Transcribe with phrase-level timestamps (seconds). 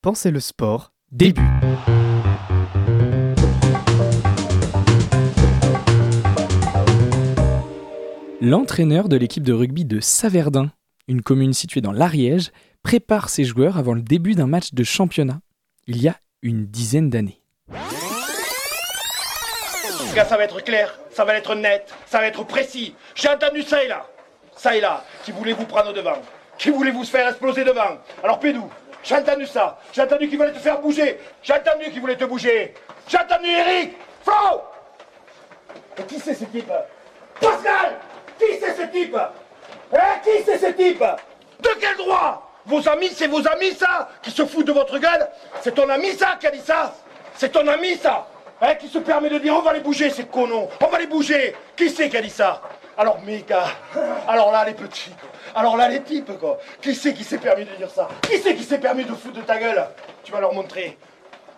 [0.00, 1.42] Pensez le sport, début.
[8.40, 10.70] L'entraîneur de l'équipe de rugby de Saverdin,
[11.08, 12.52] une commune située dans l'Ariège,
[12.84, 15.40] prépare ses joueurs avant le début d'un match de championnat,
[15.88, 17.42] il y a une dizaine d'années.
[20.14, 22.94] Ça va être clair, ça va être net, ça va être précis.
[23.16, 24.06] J'ai entendu ça et là,
[24.56, 26.22] ça et là, qui voulait vous prendre devant,
[26.56, 27.98] qui voulait vous faire exploser devant.
[28.22, 28.70] Alors Pédou,
[29.02, 32.24] j'ai entendu ça, j'ai entendu qu'il voulait te faire bouger, j'ai entendu qu'il voulait te
[32.24, 32.74] bouger,
[33.06, 34.62] j'ai entendu Eric, Flo.
[35.98, 36.70] Et qui c'est ce type?
[37.40, 37.98] Pascal.
[38.38, 39.16] Qui c'est ce type?
[39.16, 39.98] Hein?
[40.22, 41.04] Qui c'est ce type?
[41.60, 42.52] De quel droit?
[42.66, 45.28] Vos amis, c'est vos amis ça Qui se foutent de votre gueule.
[45.62, 46.94] C'est ton ami ça qui a dit ça.
[47.34, 48.28] C'est ton ami ça.
[48.60, 51.06] Hein, qui se permet de dire on va les bouger ces connons, on va les
[51.06, 51.54] bouger.
[51.76, 52.60] Qui c'est qui a dit ça?
[53.00, 53.68] Alors mes gars,
[54.26, 55.12] alors là les petits,
[55.54, 58.08] alors là les types quoi, qui c'est qui s'est permis de dire ça?
[58.22, 59.86] Qui c'est qui s'est permis de foutre de ta gueule?
[60.24, 60.98] Tu vas leur montrer.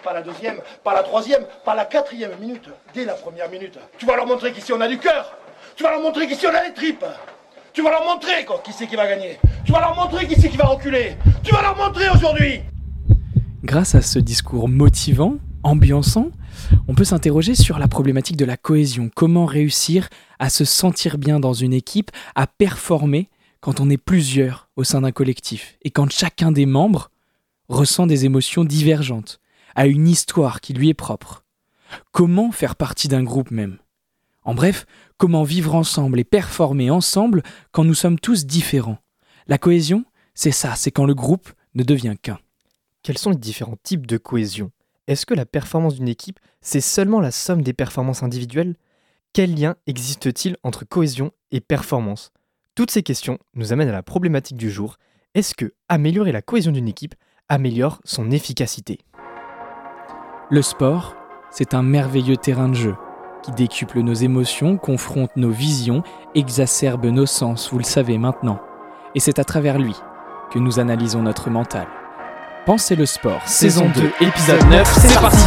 [0.05, 3.79] Pas la deuxième, pas la troisième, pas la quatrième minute, dès la première minute.
[3.97, 5.35] Tu vas leur montrer qu'ici on a du cœur.
[5.77, 7.07] Tu vas leur montrer qu'ici on a les tripes.
[7.73, 9.39] Tu vas leur montrer quoi, qui c'est qui va gagner.
[9.65, 11.17] Tu vas leur montrer qui c'est qui va reculer.
[11.43, 12.61] Tu vas leur montrer aujourd'hui.
[13.65, 16.27] Grâce à ce discours motivant, ambiançant,
[16.89, 19.11] on peut s'interroger sur la problématique de la cohésion.
[19.15, 23.29] Comment réussir à se sentir bien dans une équipe, à performer
[23.61, 27.11] quand on est plusieurs au sein d'un collectif et quand chacun des membres
[27.69, 29.41] ressent des émotions divergentes,
[29.75, 31.45] a une histoire qui lui est propre.
[32.13, 33.79] Comment faire partie d'un groupe même?
[34.43, 38.99] En bref, comment vivre ensemble et performer ensemble quand nous sommes tous différents
[39.47, 42.39] La cohésion, c'est ça, c'est quand le groupe ne devient qu'un.
[43.03, 44.71] Quels sont les différents types de cohésion?
[45.11, 48.77] Est-ce que la performance d'une équipe, c'est seulement la somme des performances individuelles?
[49.33, 52.31] Quel lien existe-t-il entre cohésion et performance?
[52.77, 54.99] Toutes ces questions nous amènent à la problématique du jour.
[55.35, 57.17] Est-ce que améliorer la cohésion d'une équipe
[57.49, 59.01] améliore son efficacité?
[60.49, 61.17] Le sport,
[61.51, 62.95] c'est un merveilleux terrain de jeu
[63.43, 66.05] qui décuple nos émotions, confronte nos visions,
[66.37, 68.61] exacerbe nos sens, vous le savez maintenant.
[69.17, 69.97] Et c'est à travers lui
[70.53, 71.89] que nous analysons notre mental.
[72.71, 75.39] Pensez le sport, saison 2, épisode 9, c'est parti.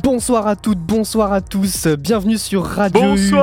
[0.00, 3.34] Bonsoir à toutes, bonsoir à tous, bienvenue sur Radio U.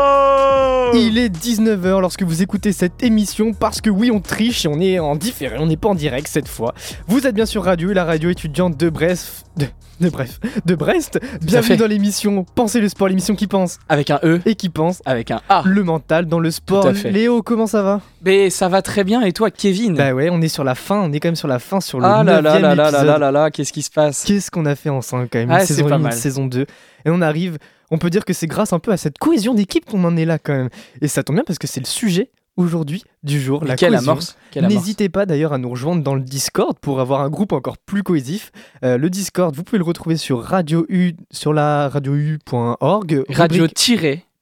[0.96, 4.80] Il est 19h lorsque vous écoutez cette émission parce que oui on triche et on
[4.80, 6.76] est en différé, on n'est pas en direct cette fois.
[7.08, 9.66] Vous êtes bien sur Radio U, la radio étudiante de Brest, de,
[10.02, 11.20] de bref, de Brest.
[11.42, 15.02] Bienvenue dans l'émission Pensez le sport, l'émission qui pense Avec un E, et qui pense
[15.06, 15.64] avec un A.
[15.66, 16.84] le mental dans le sport.
[16.84, 17.10] Tout à fait.
[17.12, 18.02] Léo, comment ça va?
[18.24, 19.96] Mais ça va très bien, et toi Kevin?
[19.96, 22.00] Bah ouais, on est sur la fin, on est quand même sur la fin sur
[22.00, 24.24] le Ah là là 9e là là là là là là, qu'est-ce qui se passe?
[24.26, 26.14] Qu'est-ce qu'on a fait ensemble quand même Ah, saison pas 1, mal.
[26.14, 26.62] saison 2.
[27.06, 27.58] Et on arrive,
[27.94, 30.26] on peut dire que c'est grâce un peu à cette cohésion d'équipe qu'on en est
[30.26, 30.70] là quand même.
[31.02, 33.92] Et ça tombe bien parce que c'est le sujet aujourd'hui du jour, Mais la Quelle
[33.94, 34.12] cohésion.
[34.12, 34.36] amorce.
[34.56, 38.02] N'hésitez pas d'ailleurs à nous rejoindre dans le Discord pour avoir un groupe encore plus
[38.02, 38.52] cohésif.
[38.84, 43.24] Euh, le Discord, vous pouvez le retrouver sur radio U, sur la radiou.org.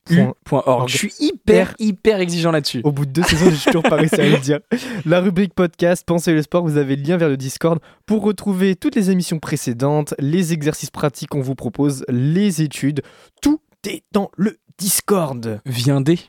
[0.08, 0.90] radio-u.org.
[0.90, 2.82] Je suis hyper, hyper exigeant là-dessus.
[2.84, 4.60] Au bout de deux saisons, j'ai toujours pas réussi à le dire.
[5.06, 8.76] La rubrique podcast Pensez le sport, vous avez le lien vers le Discord pour retrouver
[8.76, 13.02] toutes les émissions précédentes, les exercices pratiques qu'on vous propose, les études.
[13.42, 15.62] Tout est dans le Discord.
[15.66, 16.20] Viendez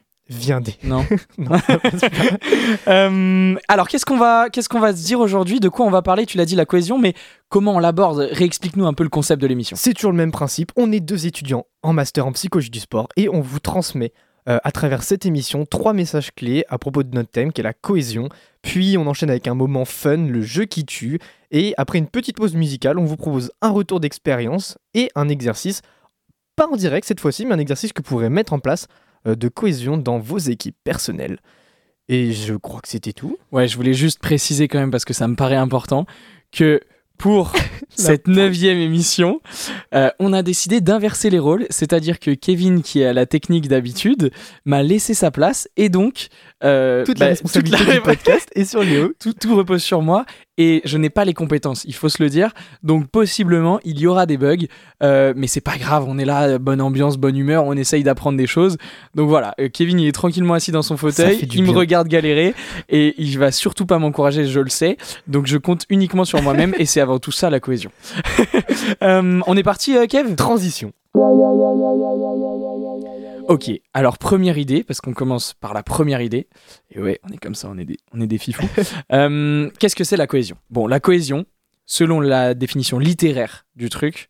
[0.82, 1.04] Non.
[1.38, 1.56] Non.
[2.88, 5.60] Euh, alors, qu'est-ce qu'on va, qu'est-ce qu'on va se dire aujourd'hui?
[5.60, 6.26] De quoi on va parler?
[6.26, 7.14] Tu l'as dit, la cohésion, mais
[7.48, 8.28] comment on l'aborde?
[8.32, 9.76] Réexplique-nous un peu le concept de l'émission.
[9.78, 10.72] C'est toujours le même principe.
[10.76, 14.12] On est deux étudiants en master en psychologie du sport et on vous transmet
[14.48, 17.64] euh, à travers cette émission trois messages clés à propos de notre thème qui est
[17.64, 18.28] la cohésion.
[18.60, 21.20] Puis on enchaîne avec un moment fun, le jeu qui tue.
[21.52, 25.82] Et après une petite pause musicale, on vous propose un retour d'expérience et un exercice,
[26.56, 28.88] pas en direct cette fois-ci, mais un exercice que vous pourrez mettre en place
[29.24, 31.38] de cohésion dans vos équipes personnelles.
[32.08, 33.38] Et je crois que c'était tout.
[33.52, 36.04] Ouais, je voulais juste préciser quand même, parce que ça me paraît important,
[36.50, 36.80] que
[37.16, 37.52] pour
[37.96, 39.40] cette neuvième émission,
[39.94, 43.68] euh, on a décidé d'inverser les rôles, c'est-à-dire que Kevin, qui est à la technique
[43.68, 44.32] d'habitude,
[44.64, 46.26] m'a laissé sa place, et donc...
[46.64, 49.12] euh, Toute bah, la responsabilité toute la- du podcast est sur Léo.
[49.20, 50.26] tout, tout repose sur moi
[50.58, 52.50] et je n'ai pas les compétences, il faut se le dire.
[52.82, 54.66] Donc possiblement il y aura des bugs,
[55.02, 58.36] euh, mais c'est pas grave, on est là, bonne ambiance, bonne humeur, on essaye d'apprendre
[58.38, 58.76] des choses.
[59.14, 62.54] Donc voilà, euh, Kevin il est tranquillement assis dans son fauteuil, il me regarde galérer
[62.88, 64.96] et il va surtout pas m'encourager, je le sais.
[65.26, 67.90] Donc je compte uniquement sur moi-même et c'est avant tout ça la cohésion.
[69.02, 70.34] Euh, on est parti, euh, Kev?
[70.36, 70.92] Transition.
[73.48, 76.48] Ok, alors première idée, parce qu'on commence par la première idée.
[76.90, 78.68] Et ouais, on est comme ça, on est des, on est des fifous.
[79.12, 80.56] Euh, Qu'est-ce que c'est la cohésion?
[80.70, 81.44] Bon, la cohésion,
[81.86, 84.28] selon la définition littéraire du truc,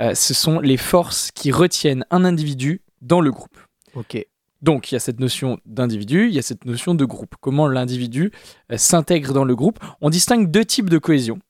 [0.00, 3.58] euh, ce sont les forces qui retiennent un individu dans le groupe.
[3.94, 4.24] Ok.
[4.62, 7.34] Donc il y a cette notion d'individu, il y a cette notion de groupe.
[7.40, 8.30] Comment l'individu
[8.70, 9.80] euh, s'intègre dans le groupe?
[10.00, 11.40] On distingue deux types de cohésion.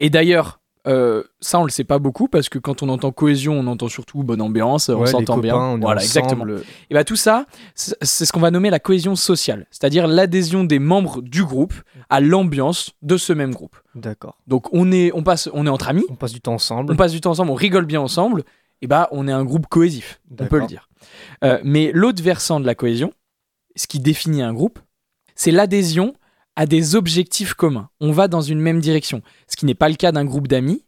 [0.00, 3.54] Et d'ailleurs, euh, ça on le sait pas beaucoup parce que quand on entend cohésion,
[3.58, 5.56] on entend surtout bonne ambiance, on Ouais, s'entend bien.
[5.56, 6.42] on est voilà, exactement.
[6.44, 6.62] ensemble.
[6.90, 10.78] Et bah tout ça, c'est ce qu'on va nommer la cohésion sociale, c'est-à-dire l'adhésion des
[10.80, 11.74] membres du groupe
[12.10, 13.76] à l'ambiance de ce même groupe.
[13.94, 14.38] D'accord.
[14.46, 16.92] Donc on est, on passe, on est entre amis, On passe du temps ensemble.
[16.92, 18.42] on passe du temps ensemble, on rigole bien ensemble,
[18.80, 20.88] et bah on est un groupe cohésif, on peut le dire.
[21.44, 23.12] Euh, mais l'autre versant de la cohésion,
[23.76, 24.78] ce qui définit un groupe,
[25.34, 26.14] c'est l'adhésion
[26.56, 27.88] à des objectifs communs.
[28.00, 30.84] On va dans une même direction, ce qui n'est pas le cas d'un groupe d'amis,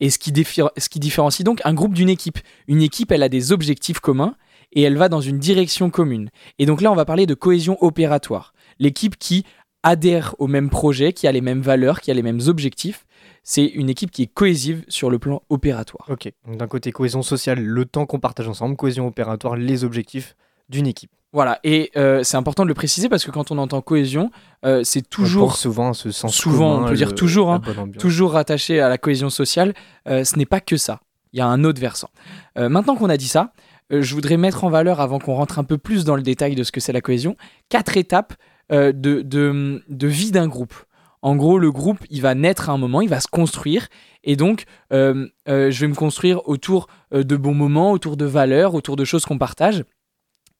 [0.00, 2.38] et ce qui, différencie donc un groupe d'une équipe.
[2.66, 4.34] Une équipe, elle a des objectifs communs
[4.72, 6.30] et elle va dans une direction commune.
[6.58, 8.54] Et donc là, on va parler de cohésion opératoire.
[8.78, 9.44] L'équipe qui
[9.82, 13.06] adhère au même projet, qui a les mêmes valeurs, qui a les mêmes objectifs,
[13.42, 16.06] c'est une équipe qui est cohésive sur le plan opératoire.
[16.10, 16.32] Ok.
[16.46, 20.34] D'un côté cohésion sociale, le temps qu'on partage ensemble, cohésion opératoire, les objectifs
[20.68, 21.10] d'une équipe.
[21.32, 24.30] Voilà, et euh, c'est important de le préciser parce que quand on entend cohésion,
[24.64, 27.60] euh, c'est toujours, souvent ce sens souvent, commun, on peut dire le- toujours, hein,
[28.00, 29.72] toujours rattaché à la cohésion sociale.
[30.08, 30.98] Euh, ce n'est pas que ça,
[31.32, 32.10] il y a un autre versant.
[32.56, 33.52] Maintenant qu'on a dit ça,
[33.90, 36.62] je voudrais mettre en valeur, avant qu'on rentre un peu plus dans le détail de
[36.64, 37.36] ce que c'est la cohésion,
[37.68, 38.34] quatre étapes
[38.70, 40.74] de, de, de vie d'un groupe.
[41.22, 43.86] En gros, le groupe, il va naître à un moment, il va se construire,
[44.24, 48.74] et donc, euh, euh, je vais me construire autour de bons moments, autour de valeurs,
[48.74, 49.84] autour de choses qu'on partage.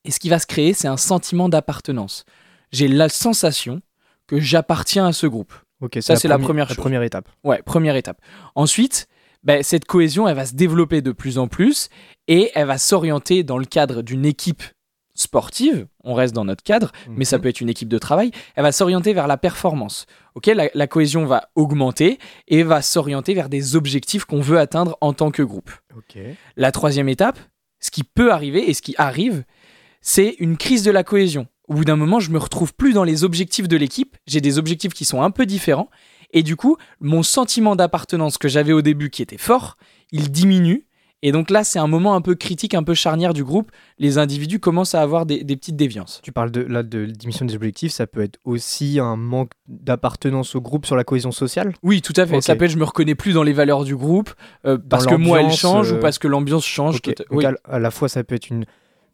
[0.05, 2.25] Et ce qui va se créer, c'est un sentiment d'appartenance.
[2.73, 3.83] J'ai la sensation
[4.27, 5.53] que j'appartiens à ce groupe.
[5.81, 6.77] Ok, Ça, c'est la premi- première la chose.
[6.83, 7.29] première étape.
[7.45, 8.21] Ouais, première étape.
[8.55, 9.09] Ensuite,
[9.43, 11.89] ben, cette cohésion, elle va se développer de plus en plus
[12.29, 14.63] et elle va s'orienter dans le cadre d'une équipe
[15.15, 15.87] sportive.
[16.05, 17.43] On reste dans notre cadre, mais ça Mhm.
[17.43, 18.31] peut être une équipe de travail.
[18.55, 20.07] Elle va s'orienter vers la performance.
[20.35, 22.19] Ok, la, la cohésion va augmenter
[22.49, 25.71] et va s'orienter vers des objectifs qu'on veut atteindre en tant que groupe.
[25.97, 26.19] Ok.
[26.57, 27.39] La troisième étape,
[27.81, 29.45] ce qui peut arriver et ce qui arrive,
[30.01, 31.47] c'est une crise de la cohésion.
[31.69, 34.17] Au bout d'un moment, je me retrouve plus dans les objectifs de l'équipe.
[34.27, 35.89] J'ai des objectifs qui sont un peu différents.
[36.33, 39.77] Et du coup, mon sentiment d'appartenance que j'avais au début, qui était fort,
[40.13, 40.87] il diminue.
[41.23, 43.71] Et donc là, c'est un moment un peu critique, un peu charnière du groupe.
[43.99, 46.21] Les individus commencent à avoir des, des petites déviances.
[46.25, 50.55] Tu parles de, là de diminution des objectifs, ça peut être aussi un manque d'appartenance
[50.55, 51.75] au groupe sur la cohésion sociale?
[51.83, 52.41] Oui, tout à fait.
[52.41, 54.31] Ça peut être, je me reconnais plus dans les valeurs du groupe,
[54.65, 56.97] euh, parce que moi, elle l'ambiance, change euh, ou parce que l'ambiance change.
[56.97, 57.03] Ok.
[57.03, 57.45] Tout à- Donc oui.
[57.45, 58.65] à, à la fois, ça peut être une,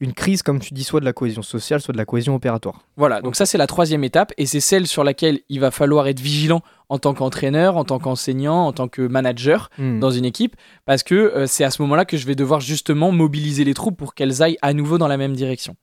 [0.00, 2.82] une crise, comme tu dis, soit de la cohésion sociale, soit de la cohésion opératoire.
[2.96, 6.06] Voilà, donc ça c'est la troisième étape et c'est celle sur laquelle il va falloir
[6.08, 9.98] être vigilant en tant qu'entraîneur, en tant qu'enseignant, en tant que manager Hmm.
[9.98, 13.10] dans une équipe, parce que euh, c'est à ce moment-là que je vais devoir justement
[13.12, 15.76] mobiliser les troupes pour qu'elles aillent à nouveau dans la même direction.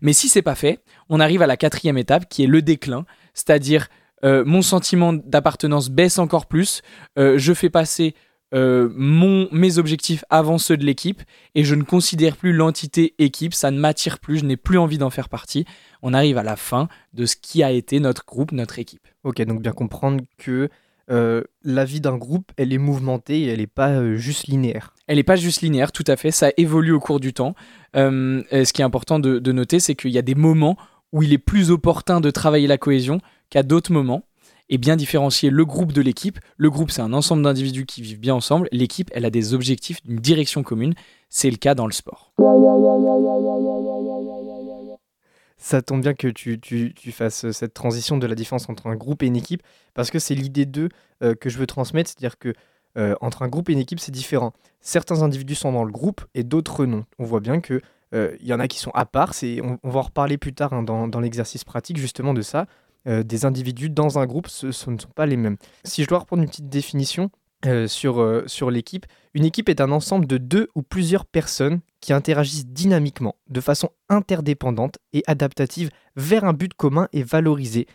[0.00, 3.04] Mais si c'est pas fait, on arrive à la quatrième étape qui est le déclin,
[3.34, 3.88] c'est-à-dire
[4.24, 6.82] euh, mon sentiment d'appartenance baisse encore plus,
[7.18, 8.14] euh, je fais passer
[8.54, 11.22] euh, mon, mes objectifs avant ceux de l'équipe
[11.54, 14.98] et je ne considère plus l'entité équipe, ça ne m'attire plus, je n'ai plus envie
[14.98, 15.66] d'en faire partie.
[16.02, 19.06] On arrive à la fin de ce qui a été notre groupe, notre équipe.
[19.24, 20.70] Ok, donc bien comprendre que
[21.10, 24.94] euh, la vie d'un groupe, elle est mouvementée et elle n'est pas euh, juste linéaire.
[25.06, 27.54] Elle n'est pas juste linéaire, tout à fait, ça évolue au cours du temps.
[27.94, 30.76] Ce qui est important de, de noter, c'est qu'il y a des moments
[31.12, 33.20] où il est plus opportun de travailler la cohésion
[33.50, 34.27] qu'à d'autres moments.
[34.70, 36.38] Et bien différencier le groupe de l'équipe.
[36.56, 38.68] Le groupe, c'est un ensemble d'individus qui vivent bien ensemble.
[38.72, 40.94] L'équipe, elle a des objectifs, une direction commune.
[41.30, 42.32] C'est le cas dans le sport.
[45.56, 49.22] Ça tombe bien que tu, fasses euh, cette transition de la différence entre un groupe
[49.24, 50.88] et une équipe, parce que c'est l'idée d'eux
[51.22, 52.54] euh, que je veux transmettre, c'est-à-dire que
[52.96, 54.52] euh, entre un groupe et une équipe, c'est différent.
[54.80, 57.04] Certains individus sont dans le groupe et d'autres non.
[57.18, 57.80] On voit bien que
[58.14, 59.32] euh, il y en a qui sont à part.
[59.62, 62.66] On, va en reparler plus tard hein, dans l'exercice pratique justement de ça.
[63.06, 65.56] Euh, des individus dans un groupe, ce, ce ne sont pas les mêmes.
[65.84, 67.30] Si je dois reprendre une petite définition
[67.64, 71.80] euh, sur, euh, sur l'équipe, une équipe est un ensemble de deux ou plusieurs personnes
[72.00, 77.86] qui interagissent dynamiquement, de façon interdépendante et adaptative vers un but commun et valorisé,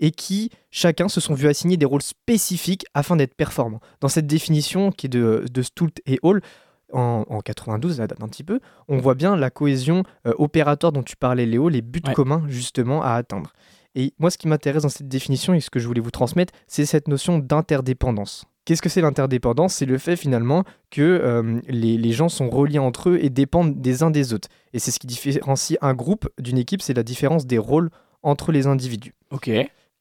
[0.00, 3.80] et qui, chacun, se sont vus assigner des rôles spécifiques afin d'être performants.
[4.00, 6.40] Dans cette définition qui est de, de Stult et Hall,
[6.92, 10.92] en, en 92, ça date un petit peu, on voit bien la cohésion euh, opératoire
[10.92, 12.14] dont tu parlais, Léo, les buts Ouais.
[12.14, 13.52] communs justement à atteindre.
[13.98, 16.54] Et moi, ce qui m'intéresse dans cette définition et ce que je voulais vous transmettre,
[16.68, 18.44] c'est cette notion d'interdépendance.
[18.64, 19.74] Qu'est-ce que c'est l'interdépendance?
[19.74, 20.62] C'est le fait finalement
[20.92, 24.48] que euh, les, les gens sont reliés entre eux et dépendent des uns des autres.
[24.72, 27.90] Et c'est ce qui différencie un groupe d'une équipe, c'est la différence des rôles
[28.22, 29.14] entre les individus.
[29.32, 29.50] Ok.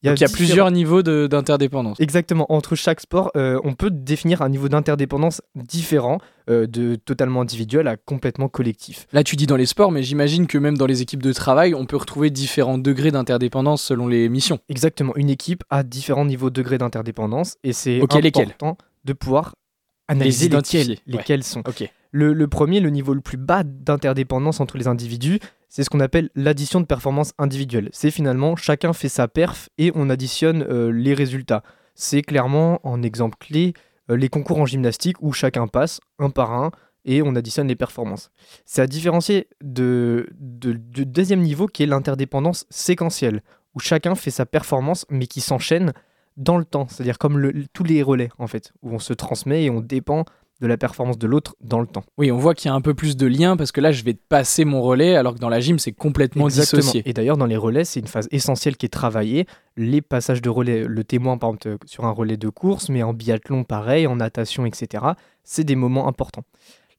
[0.03, 1.99] Donc il y a différents- plusieurs niveaux d'interdépendance.
[1.99, 7.41] Exactement, entre chaque sport, euh, on peut définir un niveau d'interdépendance différent, euh, de totalement
[7.41, 9.07] individuel à complètement collectif.
[9.11, 11.73] Là, tu dis dans les sports, mais j'imagine que même dans les équipes de travail,
[11.73, 14.59] on peut retrouver différents degrés d'interdépendance selon les missions.
[14.69, 18.49] Exactement, une équipe a différents niveaux de degrés d'interdépendance et c'est lesquels?
[18.49, 19.55] important de pouvoir
[20.07, 21.17] analyser lesquels, identifier, ouais.
[21.17, 21.63] lesquels sont.
[22.11, 26.29] Le, premier, le niveau le plus bas d'interdépendance entre les individus, c'est ce qu'on appelle
[26.35, 27.89] l'addition de performances individuelles.
[27.91, 31.63] C'est finalement chacun fait sa perf et on additionne euh, les résultats.
[31.95, 33.73] C'est clairement, en exemple clé,
[34.09, 36.71] euh, les concours en gymnastique où chacun passe un par un
[37.05, 38.31] et on additionne les performances.
[38.65, 43.41] C'est à différencier de, du deuxième niveau qui est l'interdépendance séquentielle,
[43.73, 45.93] où chacun fait sa performance mais qui s'enchaîne
[46.35, 49.69] dans le temps, c'est-à-dire comme tous les relais en fait, où on se transmet et
[49.69, 50.25] on dépend
[50.59, 52.03] de la performance de l'autre dans le temps.
[52.17, 54.03] Oui, on voit qu'il y a un peu plus de lien parce que là, je
[54.03, 56.81] vais passer mon relais alors que dans la gym, c'est complètement Exactement.
[56.81, 57.03] dissocié.
[57.05, 59.45] Et d'ailleurs, dans les relais, c'est une phase essentielle qui est travaillée.
[59.75, 63.03] Les passages de relais, le témoin, par exemple, euh, sur un relais de course, mais
[63.03, 65.03] en biathlon, pareil, en natation, etc.,
[65.43, 66.43] c'est des moments importants.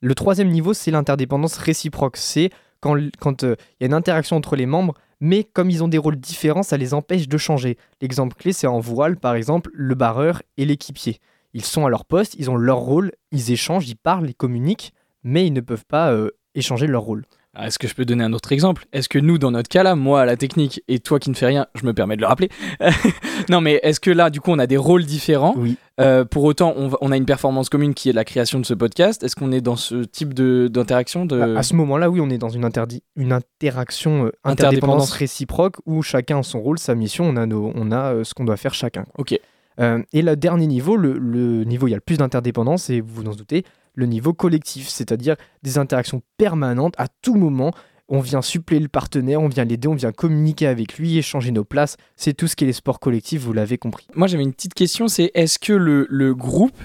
[0.00, 2.16] Le troisième niveau, c'est l'interdépendance réciproque.
[2.16, 2.50] C'est
[2.80, 2.96] quand,
[3.42, 6.16] euh, il y a une interaction entre les membres, mais comme ils ont des rôles
[6.16, 7.76] différents, ça les empêche de changer.
[8.00, 11.18] L'exemple clé, c'est en voile, par exemple, le barreur et l'équipier.
[11.54, 14.92] Ils sont à leur poste, ils ont leur rôle, ils échangent, ils parlent, ils communiquent,
[15.24, 17.24] mais ils ne peuvent pas euh, échanger leur rôle.
[17.54, 18.84] Ah, Est-ce que je peux donner un autre exemple?
[18.92, 21.34] Est-ce que nous, dans notre cas là, moi à la technique et toi qui ne
[21.34, 22.50] fais rien, je me permets de le rappeler.
[23.48, 25.54] non, mais est-ce que là, du coup, on a des rôles différents?
[25.56, 25.76] Oui.
[26.00, 28.66] Euh, Pour autant, on, va- on a une performance commune qui est la création de
[28.66, 29.24] ce podcast.
[29.24, 31.40] Est-ce qu'on est dans ce type d'interaction de...
[31.40, 32.68] À- À ce moment-là, oui, on est dans une,
[33.16, 34.44] une interaction, euh, Interdépendance.
[34.44, 38.24] interdépendance réciproque où chacun a son rôle, sa mission, on a, nos- on a euh,
[38.24, 39.02] ce qu'on doit faire chacun.
[39.04, 39.14] quoi.
[39.18, 39.38] Ok.
[39.80, 43.00] Euh, et le dernier niveau, le, niveau où il y a le plus d'interdépendance, et
[43.00, 47.72] vous vous en doutez, le niveau collectif, c'est-à-dire des interactions permanentes à tout moment.
[48.08, 51.64] On vient suppléer le partenaire, on vient l'aider, on vient communiquer avec lui, échanger nos
[51.64, 51.96] places.
[52.16, 54.06] C'est tout ce qui est les sports collectifs, vous l'avez compris.
[54.14, 56.78] Moi, j'avais une petite question, c'est est-ce que le, le groupe,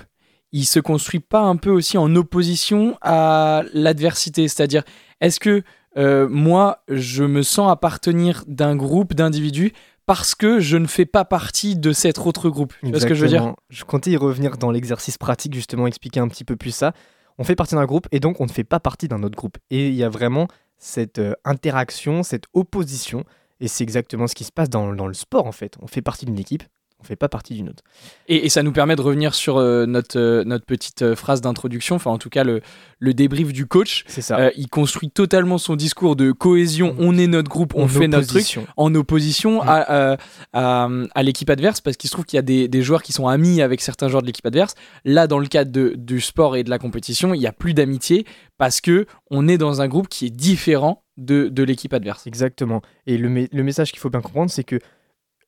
[0.52, 4.48] il se construit pas un peu aussi en opposition à l'adversité?
[4.48, 4.84] C'est-à-dire,
[5.22, 5.64] est-ce que
[5.98, 9.74] euh, moi, je me sens appartenir d'un groupe d'individus
[10.06, 13.14] parce que je ne fais pas partie de cet autre groupe Tu vois ce que
[13.14, 13.56] je veux dire.
[13.70, 16.94] Je comptais y revenir dans l'exercice pratique, justement, expliquer un petit peu plus ça.
[17.38, 19.58] On fait partie d'un groupe et donc on ne fait pas partie d'un autre groupe.
[19.72, 23.24] Et il y a vraiment cette euh, interaction, cette opposition.
[23.60, 25.78] Et c'est exactement ce qui se passe dans le sport, en fait.
[25.82, 26.64] On fait partie d'une équipe,
[27.04, 27.84] on fait pas partie d'une autre.
[28.30, 31.42] Et, et ça nous permet de revenir sur euh, notre, euh, notre petite euh, phrase
[31.42, 32.62] d'introduction, enfin en tout cas le,
[33.00, 34.06] le débrief du coach.
[34.08, 34.52] C'est ça.
[34.56, 38.28] Il construit totalement son discours de cohésion, on est notre groupe, on En fait notre
[38.28, 38.60] truc.
[38.78, 39.68] en opposition Mm.
[39.68, 40.18] à,
[40.54, 43.12] à, à l'équipe adverse parce qu'il se trouve qu'il y a des, des joueurs qui
[43.12, 44.76] sont amis avec certains joueurs de l'équipe adverse.
[45.06, 47.74] Là, dans le cadre de- du sport et de la compétition, il n'y a plus
[47.74, 48.26] d'amitié
[48.58, 52.26] parce que on est dans un groupe qui est différent de, de l'équipe adverse.
[52.28, 52.82] Exactement.
[53.08, 54.80] Et le, me- le message qu'il faut bien comprendre, c'est que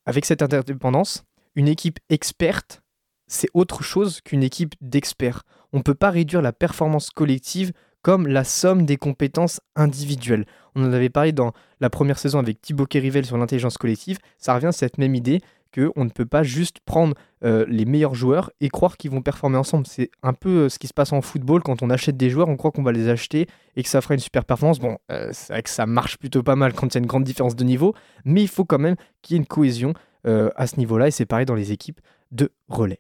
[0.06, 1.24] avec cette interdépendance,
[1.56, 2.82] une équipe experte,
[3.28, 5.44] c'est autre chose qu'une équipe d'experts.
[5.74, 7.72] On ne peut pas réduire la performance collective
[8.02, 10.46] comme la somme des compétences individuelles.
[10.76, 14.20] On en avait parlé dans la première saison avec Thibaut Kerivel sur l'intelligence collective.
[14.38, 15.42] Ça revient à cette même idée
[15.74, 19.58] qu'on ne peut pas juste prendre euh, les meilleurs joueurs et croire qu'ils vont performer
[19.58, 19.88] ensemble.
[19.88, 22.48] C'est un peu euh, ce qui se passe en football quand on achète des joueurs,
[22.48, 24.80] on croit qu'on va les acheter et que ça fera une super performance.
[24.80, 27.56] Bon, euh, que ça marche plutôt pas mal quand il y a une grande différence
[27.56, 27.94] de niveau,
[28.24, 29.94] mais il faut quand même qu'il y ait une cohésion
[30.26, 32.00] euh, à ce niveau-là et c'est pareil dans les équipes
[32.32, 33.00] de relais.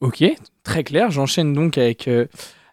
[0.00, 0.24] Ok,
[0.64, 1.10] très clair.
[1.10, 2.26] J'enchaîne donc avec, euh,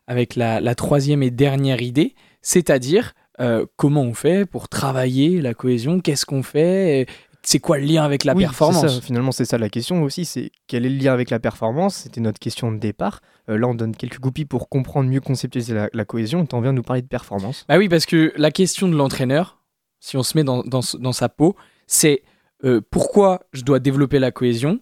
[0.08, 5.54] avec la, la troisième et dernière idée, c'est-à-dire euh, comment on fait pour travailler la
[5.54, 7.06] cohésion, qu'est-ce qu'on fait, et
[7.44, 8.96] c'est quoi le lien avec la Oui, performance?
[8.96, 11.96] ça, finalement, c'est ça la question aussi, c'est quel est le lien avec la performance?
[11.98, 13.22] C'était notre question de départ.
[13.50, 16.46] Euh, là, on donne quelques goupilles pour comprendre mieux conceptualiser la, la cohésion.
[16.46, 17.66] Tu en viens de nous parler de performance.
[17.70, 19.59] Bah oui, parce que la question de l'entraîneur,
[20.00, 21.56] si on se met dans, dans, dans sa peau,
[21.88, 22.24] c'est
[22.64, 24.80] euh, pourquoi je dois développer la cohésion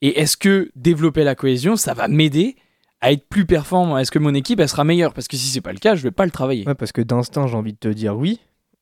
[0.00, 2.56] et est-ce que développer la cohésion, ça va m'aider
[3.00, 3.98] à être plus performant?
[3.98, 5.14] Est-ce que mon équipe, elle sera meilleure?
[5.14, 6.66] Parce que si c'est pas le cas, je vais pas le travailler.
[6.66, 8.40] Ouais, parce que d'instinct, j'ai envie de te dire oui.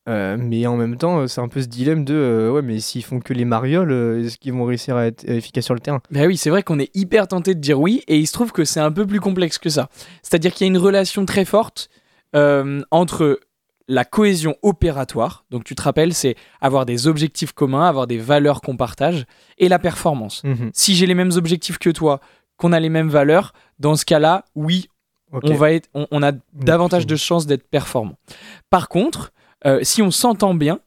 [0.08, 3.04] euh, mais en même temps, c'est un peu ce dilemme de euh, ouais, mais s'ils
[3.04, 6.00] font que les marioles, euh, est-ce qu'ils vont réussir à être efficaces sur le terrain?
[6.10, 8.50] Bah oui, c'est vrai qu'on est hyper tenté de dire oui, et il se trouve
[8.52, 9.90] que c'est un peu plus complexe que ça.
[10.22, 11.90] C'est-à-dire qu'il y a une relation très forte
[12.32, 13.40] entre
[13.90, 18.60] la cohésion opératoire, donc tu te rappelles, c'est avoir des objectifs communs, avoir des valeurs
[18.60, 19.26] qu'on partage,
[19.58, 20.44] et la performance.
[20.44, 20.70] Mhm.
[20.72, 22.20] Si j'ai les mêmes objectifs que toi,
[22.56, 24.88] qu'on a les mêmes valeurs, dans ce cas-là, oui,
[25.32, 28.16] on, va être, on, on a davantage de chances d'être performant.
[28.70, 29.32] Par contre,
[29.66, 30.78] euh, si on s'entend bien,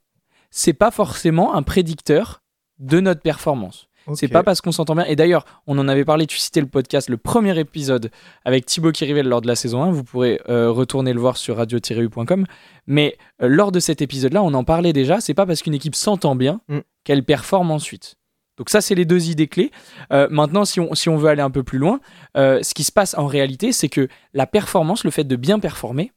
[0.50, 2.42] c'est pas forcément un prédicteur
[2.80, 3.90] de notre performance.
[4.16, 5.06] C'est pas parce qu'on s'entend bien.
[5.06, 8.12] Et d'ailleurs, on en avait parlé, tu citais le podcast, le premier épisode
[8.46, 9.92] avec Thibaut Kirivel lors de la saison 1.
[9.92, 12.46] Vous pourrez euh, retourner le voir sur radio-u.com.
[12.88, 15.22] Mais euh, lors de cet épisode-là, on en parlait déjà.
[15.22, 16.80] C'est pas parce qu'une équipe s'entend bien Mm.
[17.04, 18.16] qu'elle performe ensuite.
[18.58, 19.72] Donc ça, c'est les deux idées clés.
[20.12, 22.00] Euh, maintenant, si on, si on veut aller un peu plus loin,
[22.36, 26.12] ce qui se passe en réalité, c'est que la performance, le fait de bien performer,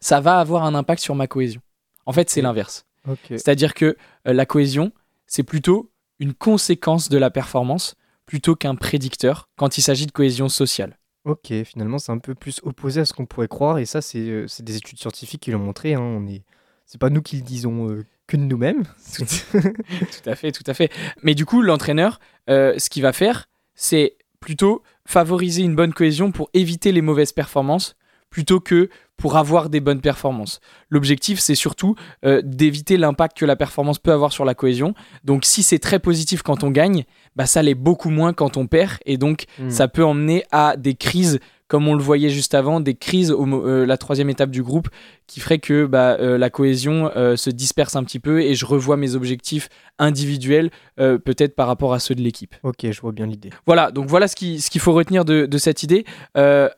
[0.00, 1.60] ça va avoir un impact sur ma cohésion.
[2.04, 2.44] En fait, c'est Mm.
[2.44, 2.86] l'inverse.
[3.28, 4.92] C'est-à-dire que la cohésion,
[5.26, 7.94] c'est plutôt une conséquence de la performance
[8.26, 10.98] plutôt qu'un prédicteur quand il s'agit de cohésion sociale.
[11.24, 14.28] Ok, finalement, c'est un peu plus opposé à ce qu'on pourrait croire, et ça, c'est
[14.28, 15.94] euh, c'est des études scientifiques qui l'ont montré.
[15.94, 16.44] Hein, on est,
[16.84, 18.84] c'est pas nous qui le disons euh, que de nous-mêmes.
[19.18, 20.90] Tout à fait, tout à fait.
[21.22, 26.30] Mais du coup, l'entraîneur, euh, ce qu'il va faire, c'est plutôt favoriser une bonne cohésion
[26.30, 27.96] pour éviter les mauvaises performances
[28.30, 30.60] plutôt que pour avoir des bonnes performances.
[30.90, 31.94] L'objectif, c'est surtout
[32.26, 34.92] euh, d'éviter l'impact que la performance peut avoir sur la cohésion.
[35.24, 37.04] Donc si c'est très positif quand on gagne,
[37.34, 39.70] bah, ça l'est beaucoup moins quand on perd, et donc Hmm.
[39.70, 41.38] ça peut emmener à des crises,
[41.68, 44.88] comme on le voyait juste avant, des crises au euh, la troisième étape du groupe,
[45.26, 48.64] qui ferait que bah, euh, la cohésion euh, se disperse un petit peu, et je
[48.66, 49.68] revois mes objectifs
[49.98, 52.54] individuels, peut-être par rapport à ceux de l'équipe.
[52.62, 53.50] ok, je vois bien l'idée.
[53.66, 56.04] Voilà, donc voilà ce qui- ce qu'il faut retenir de, de cette idée.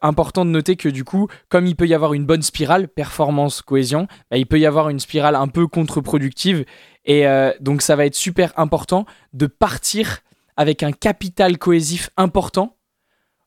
[0.02, 3.61] Important de noter que du coup, comme il peut y avoir une bonne spirale, performance,
[3.62, 6.64] cohésion, bah, il peut y avoir une spirale un peu contre-productive.
[7.04, 7.25] Et
[7.61, 10.21] donc ça va être super important de partir
[10.57, 12.76] avec un capital cohésif important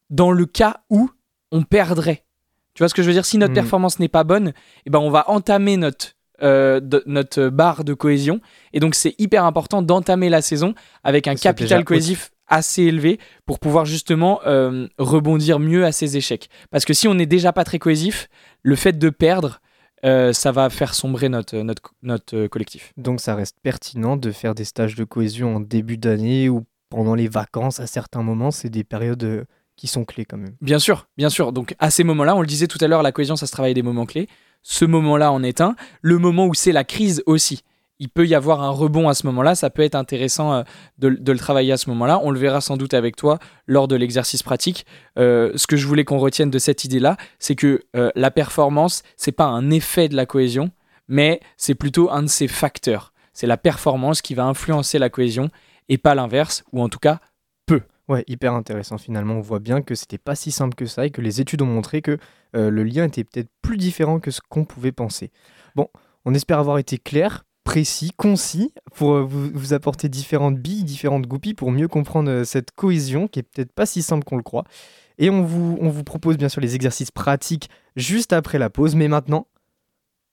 [0.09, 1.09] dans le cas où
[1.51, 2.23] on perdrait.
[2.73, 3.25] Tu vois ce que je veux dire?
[3.25, 3.55] Si notre Mhm.
[3.55, 4.53] performance n'est pas bonne,
[4.85, 8.39] eh ben on va entamer notre, euh, de- notre barre de cohésion.
[8.73, 13.59] Et donc c'est hyper important d'entamer la saison avec un capital cohésif assez élevé pour
[13.59, 16.49] pouvoir justement euh, rebondir mieux à ces échecs.
[16.69, 18.27] Parce que si on n'est déjà pas très cohésif,
[18.63, 19.61] le fait de perdre,
[20.03, 22.91] euh, ça va faire sombrer notre, notre, notre collectif.
[22.97, 27.15] Donc, ça reste pertinent de faire des stages de cohésion en début d'année ou pendant
[27.15, 28.51] les vacances à certains moments.
[28.51, 30.55] C'est des périodes qui sont clés quand même.
[30.61, 31.51] Bien sûr, bien sûr.
[31.51, 33.73] Donc à ces moments-là, on le disait tout à l'heure, la cohésion, ça se travaille
[33.73, 34.27] des moments clés.
[34.63, 35.75] Ce moment-là en est un.
[36.01, 37.63] Le moment où c'est la crise aussi.
[37.99, 39.53] Il peut y avoir un rebond à ce moment-là.
[39.53, 40.63] Ça peut être intéressant euh,
[40.97, 42.19] de, le travailler à ce moment-là.
[42.23, 43.37] On le verra sans doute avec toi
[43.67, 44.85] lors de l'exercice pratique.
[45.19, 49.03] Euh, ce que je voulais qu'on retienne de cette idée-là, c'est que euh, la performance,
[49.17, 50.71] c'est pas un effet de la cohésion,
[51.07, 53.13] mais c'est plutôt un de ses facteurs.
[53.33, 55.49] C'est la performance qui va influencer la cohésion
[55.87, 57.19] et pas l'inverse, ou en tout cas
[58.11, 59.35] Ouais, hyper intéressant finalement.
[59.35, 61.65] On voit bien que c'était pas si simple que ça et que les études ont
[61.65, 62.17] montré que
[62.57, 65.31] euh, le lien était peut-être plus différent que ce qu'on pouvait penser.
[65.75, 65.87] Bon,
[66.25, 71.25] on espère avoir été clair, précis, concis pour euh, vous, vous apporter différentes billes, différentes
[71.25, 74.43] goupilles pour mieux comprendre euh, cette cohésion qui est peut-être pas si simple qu'on le
[74.43, 74.65] croit.
[75.17, 78.93] Et on vous, on vous propose bien sûr les exercices pratiques juste après la pause.
[78.93, 79.47] Mais maintenant,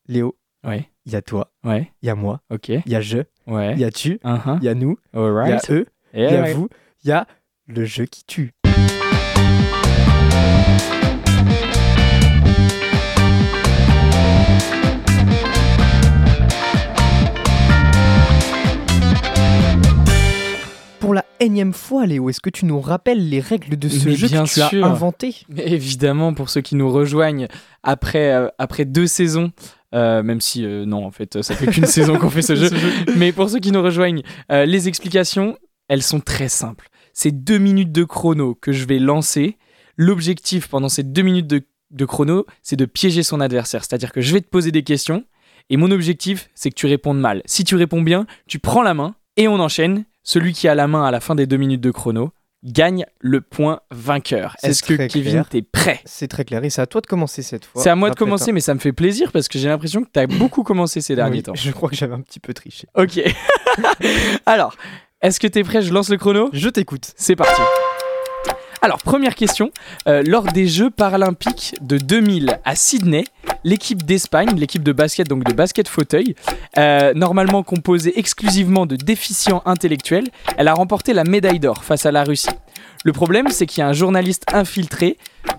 [0.09, 3.19] Léo, ouais, il y a toi, ouais, il y a moi, il y a je,
[3.47, 4.59] ouais, il y a tu, uh-huh.
[4.59, 6.69] il y a nous, il y a eux, Et il y a vous,
[7.05, 7.29] il y a
[7.69, 8.55] le jeu qui tue.
[20.99, 24.15] Pour la énième fois, Léo, est-ce que tu nous rappelles les règles de ce Mais
[24.15, 25.37] jeu bien que tu as inventé?
[25.51, 27.49] Mais évidemment, pour ceux qui nous rejoignent
[27.83, 29.53] après, euh, après deux saisons,
[29.95, 32.71] euh, même si euh, non, en fait, ça fait qu'une saison qu'on fait ce jeu,
[33.17, 36.89] mais pour ceux qui nous rejoignent, les explications, elles sont très simples.
[37.21, 39.57] C'est deux minutes de chrono que je vais lancer.
[39.97, 43.83] L'objectif pendant ces deux minutes de, de chrono, c'est de piéger son adversaire.
[43.83, 45.25] C'est-à-dire que je vais te poser des questions
[45.69, 47.43] et mon objectif, c'est que tu répondes mal.
[47.45, 50.05] Si tu réponds bien, tu prends la main et on enchaîne.
[50.23, 52.31] Celui qui a la main à la fin des deux minutes de chrono
[52.63, 54.55] gagne le point vainqueur.
[54.63, 56.01] Est-ce que Kevin, t'es prêt?
[56.05, 57.83] C'est très clair et c'est à toi de commencer cette fois.
[57.83, 60.05] C'est à moi de commencer, t'as- mais ça me fait plaisir parce que j'ai l'impression
[60.05, 61.55] que tu as beaucoup commencé ces derniers Oui, temps.
[61.57, 62.87] Je crois que j'avais un petit peu triché.
[62.95, 63.21] Ok.
[64.47, 64.77] Alors,
[65.21, 65.83] est-ce que tu es prêt?
[65.83, 66.49] Je lance le chrono?
[66.53, 67.13] Je t'écoute.
[67.17, 67.61] C'est parti.
[68.83, 69.73] Alors, première question.
[70.07, 73.25] Euh, lors des Jeux paralympiques de 2000 à Sydney,
[73.65, 76.37] l'équipe d'Espagne, l'équipe de basket, donc de basket fauteuil,
[76.77, 82.13] euh, normalement composée exclusivement de déficients intellectuels, elle a remporté la médaille d'or face à
[82.13, 82.51] la Russie.
[83.05, 85.19] Le problème, c'est qu'il y a un journaliste infiltré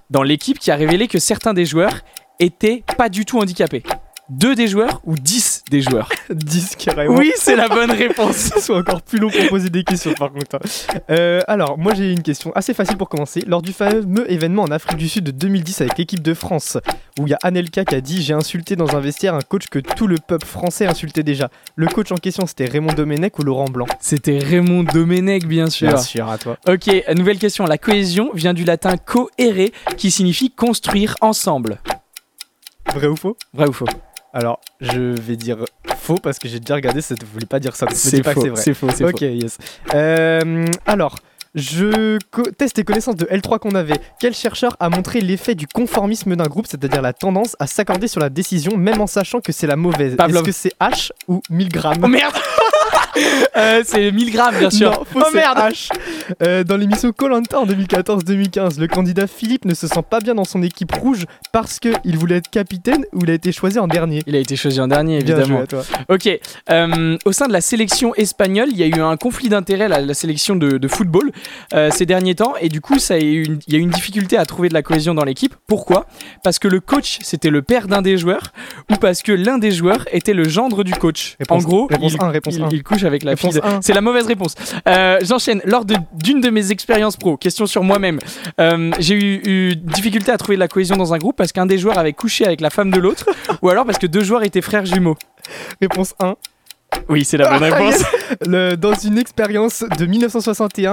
[0.10, 2.00] dans l'équipe qui a révélé que certains des joueurs
[2.40, 3.84] étaient pas du tout handicapés.
[4.30, 7.16] Deux des joueurs ou dix des joueurs 10 carrément.
[7.16, 8.36] Oui, c'est la bonne réponse.
[8.56, 10.56] Ce soit encore plus long pour poser des questions par contre.
[10.58, 11.00] hein.
[11.10, 13.44] Euh, alors, moi j'ai une question assez facile pour commencer.
[13.48, 16.78] Lors du fameux événement en Afrique du Sud de 2010 avec l'équipe de France,
[17.20, 19.68] où il y a Anelka qui a dit J'ai insulté dans un vestiaire un coach
[19.68, 21.50] que tout le peuple français insultait déjà.
[21.76, 23.88] Le coach en question c'était Raymond Domenech ou Laurent Blanc?
[24.00, 25.98] C'était Raymond Domenech, bien sûr.
[26.00, 26.58] sûr, à toi.
[26.68, 27.66] Ok, nouvelle question.
[27.66, 31.80] La cohésion vient du latin cohere, qui signifie construire ensemble.
[32.94, 33.38] Vrai ou faux?
[33.54, 33.86] Vrai ou faux
[34.34, 35.58] Alors, je vais dire
[35.98, 37.88] faux parce que j'ai déjà regardé, ça ne voulait pas dire ça.
[37.94, 38.62] C'est pas que faux, c'est vrai.
[38.62, 39.26] c'est faux, c'est Ok, faux.
[39.26, 39.58] yes.
[39.96, 41.18] Euh, alors,
[41.56, 43.96] je co- teste les connaissances de L3 qu'on avait.
[44.20, 48.20] Quel chercheur a montré l'effet du conformisme d'un groupe, c'est-à-dire la tendance à s'accorder sur
[48.22, 50.16] la décision, même en sachant que c'est la mauvaise?
[50.16, 50.44] Pavlov.
[50.44, 51.98] Est-ce que c'est H ou 1000 grammes?
[52.04, 52.36] Oh merde
[53.58, 54.92] Euh, c'est 1000 grammes, bien sûr.
[54.92, 55.90] Non, oh merde H.
[56.44, 60.44] Euh, dans l'émission Colanta en 2014-2015, le candidat Philippe ne se sent pas bien dans
[60.46, 64.22] son équipe rouge parce qu'il voulait être capitaine ou il a été choisi en dernier.
[64.28, 65.58] Il a été choisi en dernier, Bien évidemment.
[65.58, 65.84] joué à toi.
[66.10, 66.30] Ok.
[66.70, 70.00] euh, au sein de la sélection espagnole, il y a eu un conflit d'intérêt, la,
[70.02, 71.32] la sélection de, de football,
[71.92, 72.54] ces derniers temps.
[72.62, 74.70] Et du coup, ça a eu une- il y a eu une difficulté à trouver
[74.70, 75.56] de la cohésion dans l'équipe.
[75.68, 76.06] Pourquoi?
[76.44, 78.54] Parce que le coach, c'était le père d'un des joueurs,
[78.92, 81.36] ou parce que l'un des joueurs était le gendre du coach.
[81.40, 82.70] Réponse- en gros, réponse il, un, réponse il- un.
[82.72, 83.62] il couche avec la Réponse fille.
[83.62, 83.68] de-.
[83.82, 84.56] C'est la mauvaise réponse.
[84.88, 85.62] Euh, J'enchaîne.
[85.66, 88.20] Lors d'une de, mes expériences pro, question sur moi-même,
[88.60, 91.66] euh, j'ai eu, eu difficulté à trouver de la cohésion dans un groupe parce qu'un
[91.66, 93.26] des joueurs avait couché avec la femme de l'autre,
[93.62, 95.18] ou alors parce que deux joueurs étaient frères jumeaux.
[95.82, 96.36] Réponse 1.
[97.08, 98.04] Oui, c'est la bonne Ah, réponse.
[98.48, 100.92] Le- dans une expérience de 1961.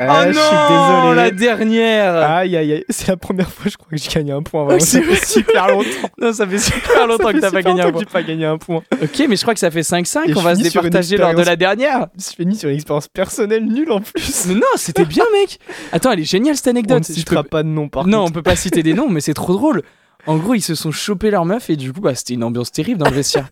[0.00, 1.16] Euh, oh je non, suis désolé.
[1.16, 2.14] la dernière.
[2.16, 4.64] Aïe aïe aïe, c'est la première fois je crois que j'ai gagné un point.
[4.64, 5.88] Vraiment, ça fait super longtemps.
[6.20, 8.02] Non, ça fait super longtemps que t'as pas gagné un point.
[8.12, 8.82] pas gagné un point.
[9.00, 10.30] Ok, mais je crois que ça fait 5-5.
[10.30, 12.08] Et On va se départager lors de la dernière.
[12.18, 14.46] Je finis sur une expérience personnelle nulle en plus.
[14.48, 15.58] Mais non, c'était bien, mec.
[15.92, 16.98] Attends, elle est géniale cette On anecdote.
[17.00, 18.32] ne Je citera peux- pas de nom par Non, on contre.
[18.34, 19.82] peut pas citer des noms, mais c'est trop drôle.
[20.26, 22.72] En gros, ils se sont chopés leur meuf et du coup, bah, c'était une ambiance
[22.72, 23.46] terrible dans le vestiaire.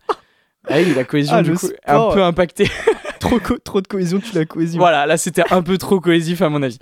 [0.68, 2.10] Ah oui, la cohésion, Ah, du coup, sport.
[2.12, 2.68] un peu impactée.
[3.22, 4.78] Trop, co- trop de cohésion, tu la cohésion.
[4.78, 6.78] voilà, là, c'était un peu trop cohésif à mon avis.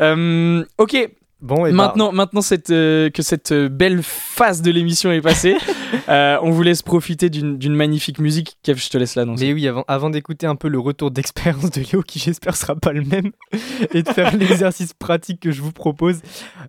[0.00, 1.08] Euh, ok,
[1.42, 5.20] Bon, et bah, maintenant, maintenant cette, euh, que cette euh, belle phase de l'émission est
[5.20, 5.56] passée,
[6.08, 8.58] euh, on vous laisse profiter d'une d'une magnifique musique.
[8.62, 9.46] Kev, je te laisse l'annoncer.
[9.46, 12.76] Mais oui, avant, avant d'écouter un peu le retour d'expérience de Léo, qui j'espère sera
[12.76, 13.32] pas le même,
[13.92, 16.20] et de faire l'exercice pratique que je vous propose,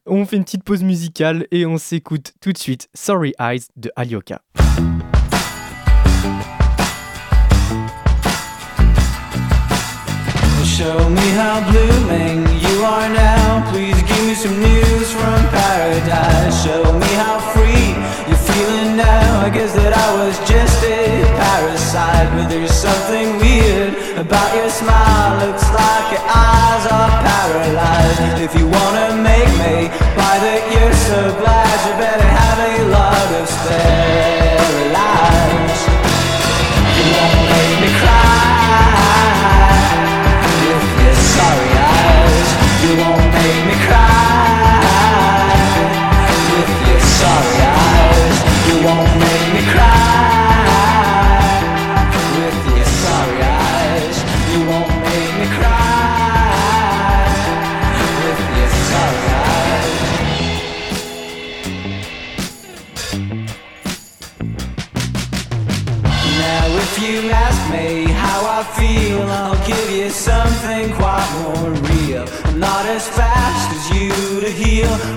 [0.08, 3.92] on fait une petite pause musicale et on s'écoute tout de suite Sorry Eyes de
[3.96, 4.42] Alioka.
[10.74, 13.70] Show me how blooming you are now.
[13.70, 16.64] Please give me some news from paradise.
[16.66, 17.94] Show me how free
[18.26, 19.46] you're feeling now.
[19.46, 25.46] I guess that I was just a parasite, but there's something weird about your smile.
[25.46, 28.42] Looks like your eyes are paralyzed.
[28.42, 33.28] If you wanna make me buy that you're so glad, you better have a lot
[33.42, 34.53] of spare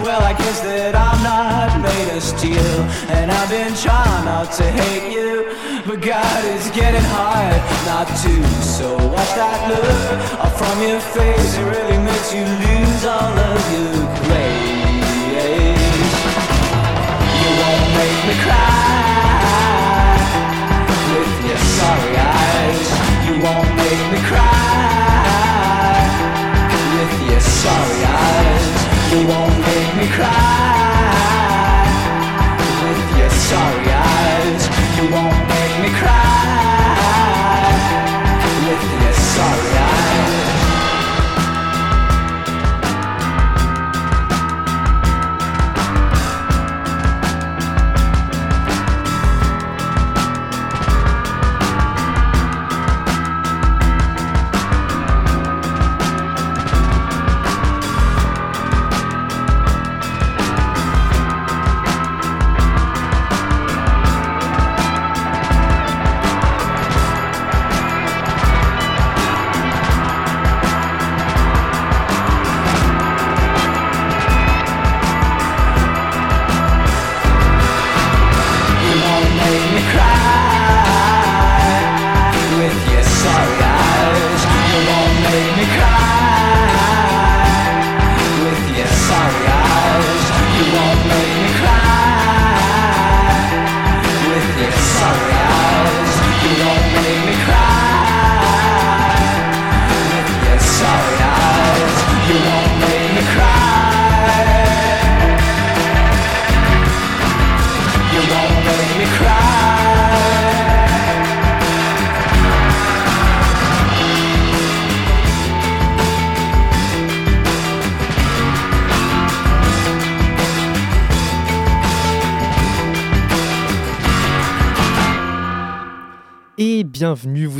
[0.05, 2.81] Well, I guess that I'm not made of steel.
[3.17, 5.53] And I've been trying not to hate you,
[5.87, 8.35] but God, it's getting hard not to.
[8.63, 11.59] So watch that look off from your face.
[11.59, 14.97] It really makes you lose all of your grace.
[17.43, 18.65] You won't make me cry
[21.13, 22.89] with your sorry eyes.
[23.29, 24.57] You won't make me cry
[26.97, 27.96] with your sorry
[33.57, 33.96] sorry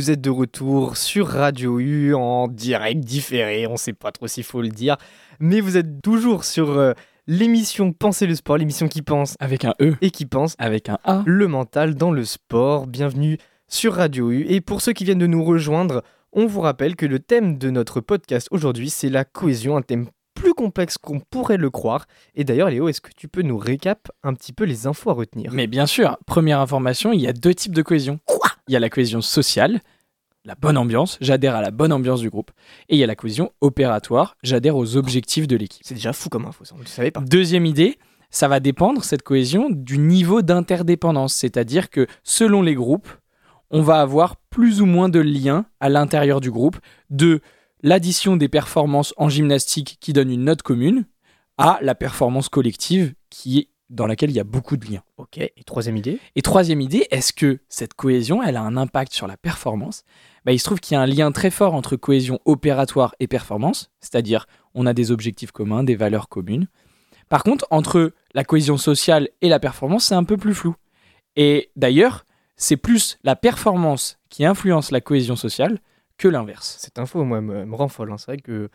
[0.07, 4.45] vous êtes de retour sur Radio U en direct différé, on sait pas trop s'il
[4.45, 4.95] faut le dire,
[5.41, 6.93] mais vous êtes toujours sur euh,
[7.27, 10.97] l'émission Penser le sport, l'émission qui pense Avec un E, et qui pense avec un
[11.03, 11.23] A.
[11.25, 12.87] le mental dans le sport.
[12.87, 14.45] Bienvenue sur Radio U.
[14.47, 17.69] Et pour ceux qui viennent de nous rejoindre, on vous rappelle que le thème de
[17.69, 22.05] notre podcast aujourd'hui, c'est la cohésion, un thème plus complexe qu'on pourrait le croire.
[22.33, 25.13] Et d'ailleurs, Léo, est-ce que tu peux nous récap un petit peu les infos à
[25.13, 25.51] retenir?
[25.51, 28.21] Mais bien sûr, première information, il y a deux types de cohésion.
[28.25, 28.47] Quoi?
[28.69, 29.81] Il y a la cohésion sociale,
[30.47, 32.51] la bonne ambiance, j'adhère à la bonne ambiance du groupe.
[32.87, 35.83] Et il y a la cohésion opératoire, j'adhère aux objectifs de l'équipe.
[35.85, 37.19] C'est déjà fou comme info, ça, on ne le savait pas.
[37.19, 41.33] Deuxième idée, ça va dépendre, cette cohésion, du niveau d'interdépendance.
[41.33, 43.09] C'est-à-dire que selon les groupes,
[43.71, 46.77] on va avoir plus ou moins de liens à l'intérieur du groupe,
[47.09, 47.41] de
[47.83, 51.05] l'addition des performances en gymnastique qui donne une note commune
[51.57, 55.03] à la performance collective qui est dans laquelle il y a beaucoup de liens.
[55.17, 59.13] Ok, et troisième idée Et troisième idée, est-ce que cette cohésion, elle a un impact
[59.13, 60.03] sur la performance?
[60.45, 63.27] Bah, Il se trouve qu'il y a un lien très fort entre cohésion opératoire et
[63.27, 66.67] performance, c'est-à-dire on a des objectifs communs, des valeurs communes.
[67.29, 70.75] Par contre, entre la cohésion sociale et la performance, c'est un peu plus flou.
[71.35, 75.79] Et d'ailleurs, c'est plus la performance qui influence la cohésion sociale
[76.17, 76.77] que l'inverse.
[76.79, 78.11] Cette info, moi, me, me rend folle.
[78.11, 78.17] hein.
[78.17, 78.69] C'est vrai que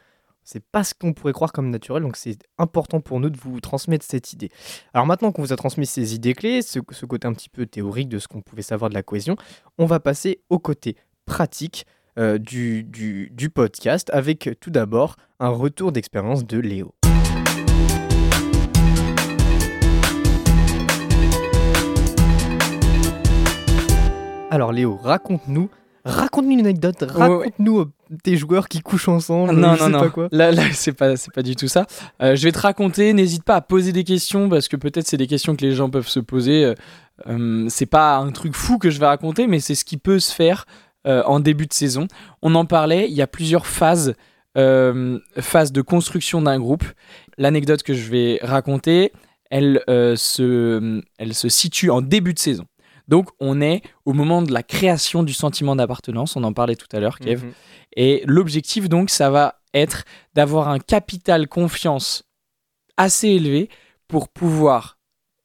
[0.45, 3.61] c'est pas ce qu'on pourrait croire comme naturel, donc c'est important pour nous de vous
[3.61, 4.51] transmettre cette idée.
[4.95, 8.09] Alors maintenant qu'on vous a transmis ces idées clés, ce, côté un petit peu théorique
[8.09, 9.37] de ce qu'on pouvait savoir de la cohésion,
[9.79, 11.87] on va passer au côté pratique
[12.19, 16.95] euh, du podcast avec tout d'abord un retour d'expérience de Léo.
[24.53, 25.71] Alors Léo, raconte-nous,
[26.05, 27.09] raconte-nous une anecdote, ouais.
[27.09, 30.01] raconte-nous euh, tes joueurs qui couchent ensemble, non, je non, sais non.
[30.01, 30.29] pas quoi.
[30.33, 31.87] Là, là c'est pas, c'est pas du tout ça.
[32.23, 33.13] Euh, je vais te raconter.
[33.13, 35.91] N'hésite pas à poser des questions parce que peut-être c'est des questions que les gens
[35.91, 36.65] peuvent se poser.
[36.65, 36.75] Euh,
[37.29, 40.19] euh, c'est pas un truc fou que je vais raconter, mais c'est ce qui peut
[40.19, 40.67] se faire
[41.07, 42.09] euh, en début de saison.
[42.43, 43.09] On en parlait.
[43.09, 44.15] Il y a plusieurs phases,
[44.55, 46.85] phases de construction d'un groupe.
[47.39, 49.13] L'anecdote que je vais raconter,
[49.51, 52.65] elle, se, elle se situe en début de saison.
[53.09, 56.37] Donc, on est au moment de la création du sentiment d'appartenance.
[56.37, 57.45] On en parlait tout à l'heure, Kev.
[57.45, 57.53] Mhm.
[57.97, 62.25] Et l'objectif, donc, ça va être d'avoir un capital confiance
[62.97, 63.69] assez élevé
[64.09, 64.99] pour pouvoir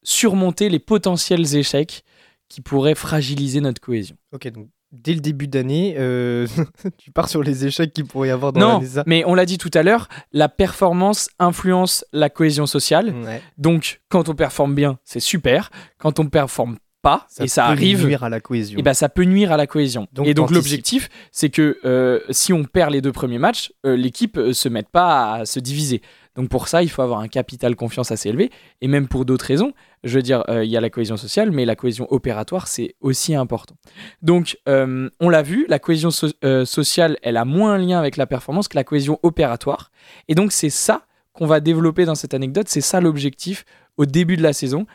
[0.03, 2.03] surmonter les potentiels échecs
[2.49, 4.15] qui pourraient fragiliser notre cohésion.
[4.31, 6.47] Ok, donc dès le début d'année, euh,
[6.97, 9.57] tu pars sur les échecs qu'il pourrait y avoir dans non, mais on l'a dit
[9.57, 13.13] tout à l'heure, la performance influence la cohésion sociale.
[13.15, 15.69] Ouais, Donc, quand on performe bien, c'est super.
[15.97, 16.77] Quand on performe
[17.09, 18.77] pas, et ça peut arrive, nuire à la cohésion.
[18.79, 20.07] et ben ça peut nuire à la cohésion.
[20.13, 23.95] Donc, et donc l'objectif, c'est que euh, si on perd les deux premiers matchs, euh,
[23.95, 26.01] l'équipe ne se mette pas à se diviser.
[26.35, 28.51] Donc pour ça, il faut avoir un capital confiance assez élevé.
[28.81, 31.49] Et même pour d'autres raisons, je veux dire, euh, il y a la cohésion sociale,
[31.49, 33.75] mais la cohésion opératoire, c'est aussi important.
[34.21, 37.97] Donc euh, on l'a vu, la cohésion so- euh, sociale, elle a moins un lien
[37.97, 39.89] avec la performance que la cohésion opératoire.
[40.27, 43.65] Et donc c'est ça qu'on va développer dans cette anecdote, c'est ça l'objectif
[43.97, 44.85] au début de la saison.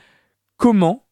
[0.56, 1.04] Comment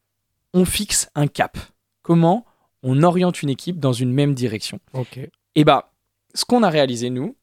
[0.53, 1.57] on fixe un cap
[2.01, 2.45] Comment
[2.83, 5.19] on oriente une équipe dans une même direction Ok.
[5.55, 5.93] Et bah,
[6.33, 7.35] ce qu'on a réalisé, nous,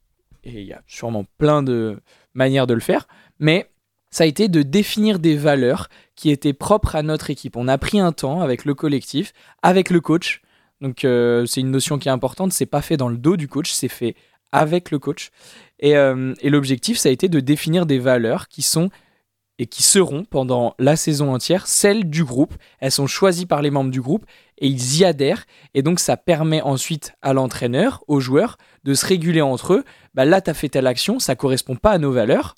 [0.45, 2.01] et il y a sûrement plein de
[2.35, 3.07] manières de le faire,
[3.39, 3.71] mais
[4.11, 7.57] ça a été de définir des valeurs qui étaient propres à notre équipe.
[7.57, 10.41] On a pris un temps avec le collectif, avec le coach.
[10.81, 12.53] Donc, euh, c'est une notion qui est importante.
[12.53, 14.17] C'est pas fait dans le dos du coach, c'est fait
[14.51, 15.31] avec le coach.
[15.79, 18.89] Et, euh, et l'objectif, ça a été de définir des valeurs qui sont
[19.59, 22.55] et qui seront pendant la saison entière celles du groupe.
[22.81, 24.25] Elles sont choisies par les membres du groupe
[24.59, 25.45] et ils y adhèrent.
[25.75, 29.85] Et donc, ça permet ensuite à l'entraîneur, aux joueurs, de se réguler entre eux.
[30.15, 32.55] Bah, là, tu as fait telle action, ça correspond pas à nos valeurs.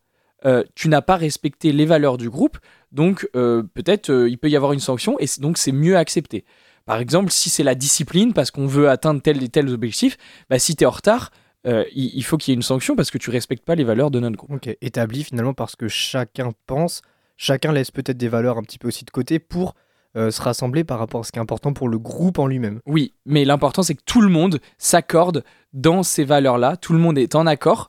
[0.46, 2.58] Euh, tu n'as pas respecté les valeurs du groupe.
[2.92, 6.44] Donc, euh, peut-être, euh, il peut y avoir une sanction et donc, c'est mieux accepté.
[6.86, 10.16] Par exemple, si c'est la discipline parce qu'on veut atteindre tel et tel objectif,
[10.48, 11.30] bah, si tu es en retard,
[11.66, 13.84] euh, il, il faut qu'il y ait une sanction parce que tu respectes pas les
[13.84, 14.52] valeurs de notre groupe.
[14.52, 17.02] Ok, établi finalement parce que chacun pense,
[17.36, 19.74] chacun laisse peut-être des valeurs un petit peu aussi de côté pour
[20.16, 22.80] euh, se rassembler par rapport à ce qui est important pour le groupe en lui-même.
[22.86, 27.16] Oui, mais l'important c'est que tout le monde s'accorde dans ces valeurs-là, tout le monde
[27.18, 27.88] est en accord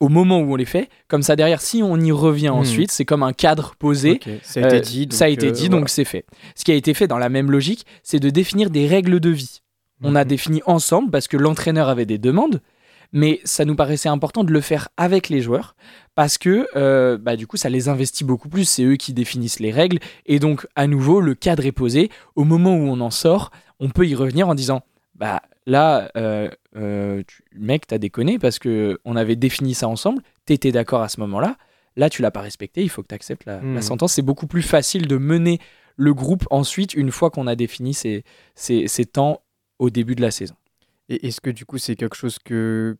[0.00, 0.90] au moment où on les fait.
[1.08, 2.58] Comme ça derrière, si on y revient Hmm.
[2.58, 4.14] ensuite, c'est comme un cadre posé.
[4.22, 5.08] Ok, Ça a été Euh, dit.
[5.12, 5.80] ça a donc, été euh, dit, voilà.
[5.80, 6.26] donc c'est fait.
[6.56, 9.30] Ce qui a été fait dans la même logique, c'est de définir des règles de
[9.30, 9.60] vie.
[10.02, 10.28] On a Mhm.
[10.28, 12.60] défini ensemble parce que l'entraîneur avait des demandes,
[13.14, 15.74] mais ça nous paraissait important de le faire avec les joueurs
[16.14, 18.64] parce que euh, bah, du coup ça les investit beaucoup plus.
[18.68, 22.10] C'est eux qui définissent les règles et donc à nouveau le cadre est posé.
[22.36, 23.50] Au moment où on en sort,
[23.80, 24.82] on peut y revenir en disant
[25.14, 30.20] bah là euh, euh, tu- mec t'as déconné parce que on avait défini ça ensemble.
[30.44, 31.56] T'étais d'accord à ce moment-là.
[31.96, 32.82] Là tu l'as pas respecté.
[32.82, 33.80] Il faut que tu acceptes la, la Mhm.
[33.82, 34.12] sentence.
[34.14, 35.60] C'est beaucoup plus facile de mener
[35.96, 38.24] le groupe ensuite une fois qu'on a défini ces,
[38.56, 39.40] ces, ces temps
[39.78, 40.56] au début de la saison.
[41.08, 42.96] Et est-ce que du coup c'est quelque chose que,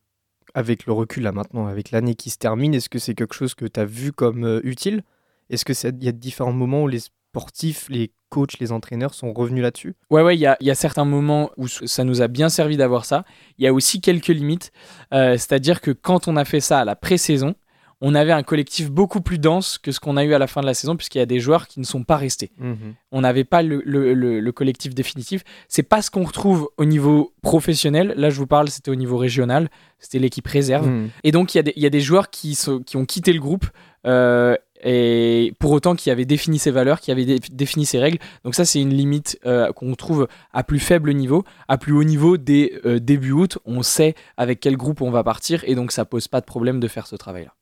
[0.53, 3.55] avec le recul là maintenant, avec l'année qui se termine, est-ce que c'est quelque chose
[3.55, 5.03] que tu as vu comme utile?
[5.49, 9.61] Est-ce qu'il y a différents moments où les sportifs, les coachs, les entraîneurs sont revenus
[9.61, 9.95] là-dessus?
[10.09, 13.25] Ouais, ouais, il y a, certains moments où ça nous a bien servi d'avoir ça.
[13.57, 14.71] Il y a aussi quelques limites.
[15.11, 17.53] C'est-à-dire que quand on a fait ça à la pré-saison,
[18.01, 20.61] on avait un collectif beaucoup plus dense que ce qu'on a eu à la fin
[20.61, 22.51] de la saison, puisqu'il y a des joueurs qui ne sont pas restés.
[23.11, 25.43] On n'avait pas le, le- le- le collectif définitif.
[25.69, 28.13] C'est pas ce qu'on retrouve au niveau professionnel.
[28.17, 29.69] Là, je vous parle, c'était au niveau régional.
[29.99, 30.87] C'était l'équipe réserve.
[30.87, 31.09] Mhm.
[31.23, 33.05] Et donc, il y, a des- il y a des joueurs qui, sont- qui ont
[33.05, 33.65] quitté le groupe.
[34.05, 38.19] euh, et pour autant qui avaient défini ses valeurs, qui avaient dé- défini ses règles.
[38.43, 41.43] Donc ça, c'est une limite euh, qu'on trouve à plus faible niveau.
[41.67, 45.23] À plus haut niveau, dès euh, début août, on sait avec quel groupe on va
[45.23, 45.63] partir.
[45.65, 47.53] Et donc, ça pose pas de problème de faire ce travail-là.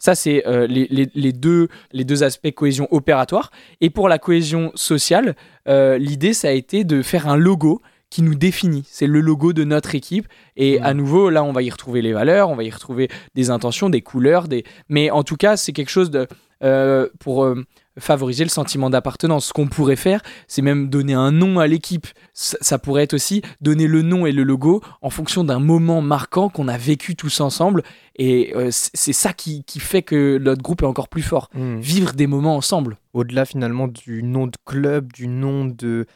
[0.00, 3.52] Ça, c'est euh, les, les- les deux, les deux aspects cohésion opératoire.
[3.80, 5.36] Et pour la cohésion sociale,
[5.68, 8.82] euh, l'idée, ça a été de faire un logo qui nous définit.
[8.88, 10.26] C'est le logo de notre équipe.
[10.56, 10.84] Et Mhm.
[10.84, 13.88] à nouveau, là, on va y retrouver les valeurs, on va y retrouver des intentions,
[13.88, 14.48] des couleurs.
[14.48, 14.64] Des...
[14.88, 16.26] Mais en tout cas, c'est quelque chose de,
[16.62, 17.64] euh, pour euh,
[17.98, 19.46] favoriser le sentiment d'appartenance.
[19.46, 22.06] Ce qu'on pourrait faire, c'est même donner un nom à l'équipe.
[22.34, 26.02] Ça, ça pourrait être aussi donner le nom et le logo en fonction d'un moment
[26.02, 27.82] marquant qu'on a vécu tous ensemble.
[28.16, 31.48] Et euh, c'est ça qui, qui fait que notre groupe est encore plus fort.
[31.54, 31.80] Mhm.
[31.80, 32.98] Vivre des moments ensemble.
[33.12, 36.06] Au-delà finalement du nom de club, du nom de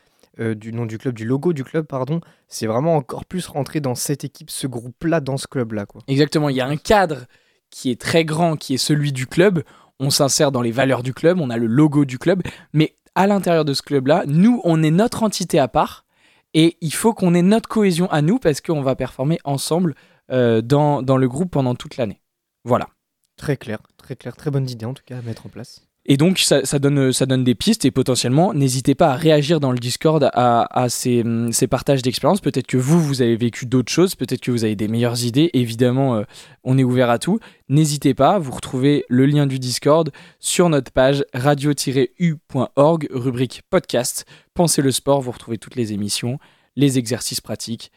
[0.40, 3.80] euh, du nom du club, du logo du club, pardon, c'est vraiment encore plus rentrer
[3.80, 5.86] dans cette équipe, ce groupe-là, dans ce club-là.
[6.08, 7.26] Exactement, il y a un cadre
[7.70, 9.62] qui est très grand, qui est celui du club.
[10.00, 13.26] On s'insère dans les valeurs du club, on a le logo du club, mais à
[13.26, 16.04] l'intérieur de ce club-là, nous, on est notre entité à part,
[16.52, 19.94] et il faut qu'on ait notre cohésion à nous parce qu'on va performer ensemble
[20.30, 22.20] euh, dans, dans le groupe pendant toute l'année.
[22.64, 22.88] Voilà.
[23.36, 25.82] Très clair, très clair, très bonne idée en tout cas à mettre en place.
[26.06, 29.72] Et donc, ça, donne, ça donne des pistes et potentiellement, n'hésitez pas à réagir dans
[29.72, 32.42] le Discord à, ces, hum, ces partages d'expérience.
[32.42, 35.48] Peut-être que vous, vous avez vécu d'autres choses, peut-être que vous avez des meilleures idées.
[35.54, 36.24] Évidemment, euh,
[36.62, 37.38] on est ouvert à tout.
[37.70, 44.26] N'hésitez pas, vous retrouvez le lien du Discord sur notre page radio-u.org, rubrique podcast.
[44.52, 46.38] Pensez le sport, vous retrouvez toutes les émissions,
[46.76, 47.90] les exercices pratiques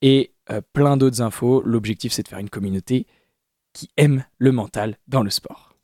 [0.00, 1.60] et euh, plein d'autres infos.
[1.64, 3.08] L'objectif, c'est de faire une communauté
[3.72, 5.74] qui aime le mental dans le sport.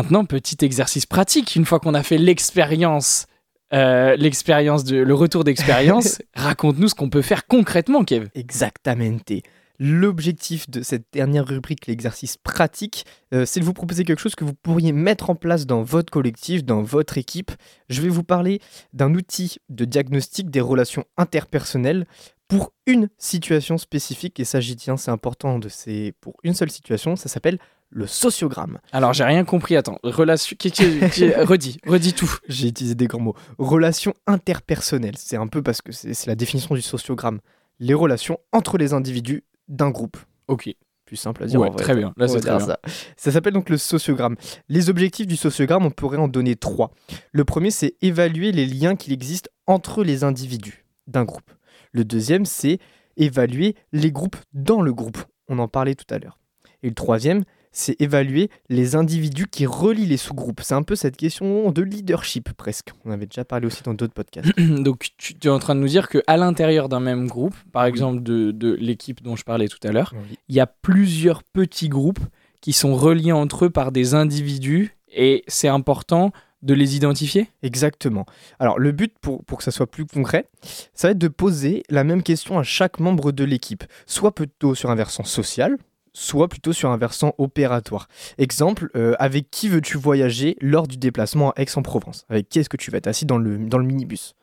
[0.00, 3.26] Maintenant, petit exercice pratique, une fois qu'on a fait l'expérience,
[3.74, 8.28] euh, l'expérience de, le retour d'expérience, raconte-nous ce qu'on peut faire concrètement, Kev.
[8.34, 9.30] Exactamente.
[9.78, 14.44] L'objectif de cette dernière rubrique, l'exercice pratique, euh, c'est de vous proposer quelque chose que
[14.44, 17.52] vous pourriez mettre en place dans votre collectif, dans votre équipe.
[17.90, 18.62] Je vais vous parler
[18.94, 22.06] d'un outil de diagnostic des relations interpersonnelles
[22.48, 26.14] pour une situation spécifique, et ça j'y tiens, c'est important, de ces...
[26.22, 27.58] pour une seule situation, ça s'appelle
[27.90, 28.78] le sociogramme.
[28.92, 32.32] Alors, j'ai rien compris, attends, relation, qui- qui- qui- redis, redis tout.
[32.48, 33.34] J'ai utilisé des grands mots.
[33.58, 37.40] Relations interpersonnelles, c'est un peu parce que c'est la définition du sociogramme.
[37.80, 40.16] Les relations entre les individus d'un groupe.
[40.48, 40.70] Ok,
[41.04, 41.58] Plus simple à dire.
[41.60, 41.82] ouais, en vrai.
[41.82, 42.66] très bien, là c'est très bien.
[42.66, 42.78] ça.
[43.16, 44.36] Ça s'appelle donc le sociogramme.
[44.68, 46.92] Les objectifs du sociogramme, on pourrait en donner trois.
[47.32, 51.50] Le premier, c'est évaluer les liens qu'il existe entre les individus d'un groupe.
[51.92, 52.78] Le deuxième, c'est
[53.16, 55.18] évaluer les groupes dans le groupe.
[55.48, 56.38] On en parlait tout à l'heure.
[56.84, 60.60] Et le troisième, c'est évaluer les individus qui relient les sous-groupes.
[60.62, 62.90] C'est un peu cette question de leadership presque.
[63.04, 64.58] On avait déjà parlé aussi dans d'autres podcasts.
[64.58, 67.84] Donc, tu, tu es en train de nous dire qu'à l'intérieur d'un même groupe, par
[67.84, 70.14] exemple de, de l'équipe dont je parlais tout à l'heure,
[70.48, 72.20] il y a plusieurs petits groupes
[72.60, 77.48] qui sont reliés entre eux par des individus et c'est important de les identifier?
[77.62, 78.26] Exactement.
[78.58, 80.46] Alors le but pour, pour que ça soit plus concret,
[80.94, 84.74] ça va être de poser la même question à chaque membre de l'équipe, soit plutôt
[84.74, 85.78] sur un versant social,
[86.12, 88.08] soit plutôt sur un versant opératoire.
[88.38, 92.26] Exemple, euh, avec qui veux-tu voyager lors du déplacement à Aix-en-Provence?
[92.28, 94.34] Avec qui est-ce que tu vas être assis dans le, minibus?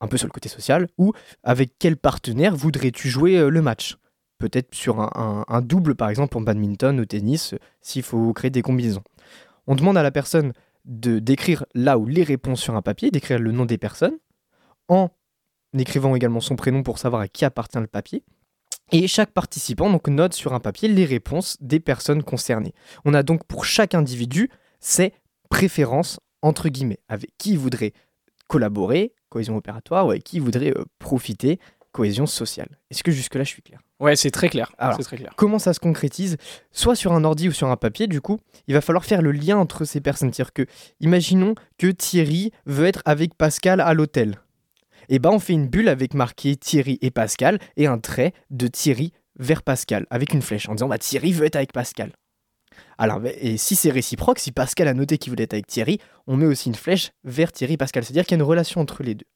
[0.00, 0.88] Un peu sur le côté social.
[0.98, 3.96] Ou avec quel partenaire voudrais-tu jouer euh, le match?
[4.38, 8.62] Peut-être sur un double, par exemple, en badminton, au tennis, euh, s'il faut créer des
[8.62, 9.04] combinaisons.
[9.66, 10.52] On demande à la personne
[10.84, 14.18] de d'écrire là ou les réponses sur un papier, d'écrire le nom des personnes,
[14.88, 15.10] en
[15.72, 18.22] écrivant également son prénom pour savoir à qui appartient le papier.
[18.92, 22.74] Et chaque participant donc note sur un papier les réponses des personnes concernées.
[23.04, 25.12] On a donc pour chaque individu ses
[25.50, 27.94] préférences entre guillemets, avec qui il voudrait
[28.48, 31.58] collaborer, cohésion opératoire, ou avec qui il voudrait euh, profiter,
[31.90, 32.78] cohésion sociale.
[32.90, 33.80] Est-ce que jusque-là je suis clair?
[34.00, 34.74] Ouais, c'est très clair.
[34.76, 35.32] Alors, c'est très clair.
[35.36, 36.36] Comment ça se concrétise?
[36.70, 39.32] Soit sur un ordi ou sur un papier, du coup, il va falloir faire le
[39.32, 40.32] lien entre ces personnes.
[40.32, 40.66] C'est-à-dire que,
[41.00, 44.40] imaginons que Thierry veut être avec Pascal à l'hôtel.
[45.08, 48.66] Et ben, on fait une bulle avec marqué Thierry et Pascal et un trait de
[48.66, 52.12] Thierry vers Pascal avec une flèche en disant bah, Thierry veut être avec Pascal.
[52.98, 56.36] Alors, et si c'est réciproque, si Pascal a noté qu'il voulait être avec Thierry, on
[56.36, 58.04] met aussi une flèche vers Thierry Pascal.
[58.04, 59.26] C'est-à-dire qu'il y a une relation entre les deux.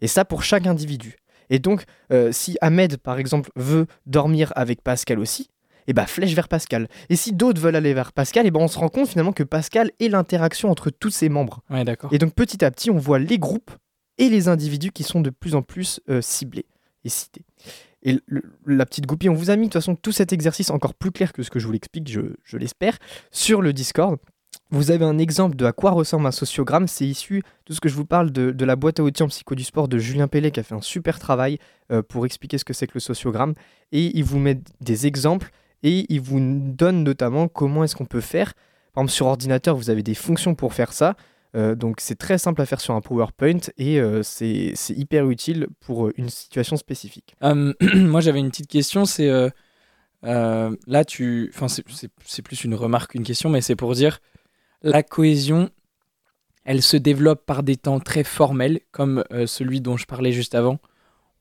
[0.00, 1.16] Et ça pour chaque individu.
[1.50, 5.48] Et donc, euh, si Ahmed, par exemple, veut dormir avec Pascal aussi,
[5.86, 6.88] et bah flèche vers Pascal.
[7.08, 9.42] Et si d'autres veulent aller vers Pascal, et ben on se rend compte finalement que
[9.42, 11.62] Pascal est l'interaction entre tous ses membres.
[11.70, 12.12] Ouais, d'accord.
[12.12, 13.72] Et donc petit à petit, on voit les groupes
[14.18, 16.66] et les individus qui sont de plus en plus euh, ciblés
[17.04, 17.44] et cités.
[18.02, 18.18] Et
[18.66, 21.12] la petite goupille, on vous a mis de toute façon tout cet exercice encore plus
[21.12, 22.98] clair que ce que je vous l'explique, je, je l'espère,
[23.30, 24.18] sur le Discord.
[24.70, 26.88] Vous avez un exemple de à quoi ressemble un sociogramme.
[26.88, 29.28] C'est issu de ce que je vous parle de, de la boîte à outils en
[29.28, 31.58] psycho du sport de Julien Pellet qui a fait un super travail
[31.90, 33.54] euh, pour expliquer ce que c'est que le sociogramme.
[33.92, 35.50] Et il vous met des exemples
[35.82, 38.54] et il vous donne notamment comment est-ce qu'on peut faire.
[38.94, 41.16] Par exemple, sur ordinateur, vous avez des fonctions pour faire ça.
[41.54, 45.66] Euh, donc c'est très simple à faire sur un PowerPoint et euh, c'est hyper utile
[45.80, 47.34] pour euh, une situation spécifique.
[47.42, 49.04] Euh, moi, j'avais une petite question.
[49.04, 49.50] C'est euh,
[50.86, 54.20] là, tu, enfin, c'est- plus une remarque qu'une question, mais c'est pour dire
[54.82, 55.68] la cohésion.
[56.64, 60.78] Elle se développe par des temps très formels, comme celui dont je parlais juste avant.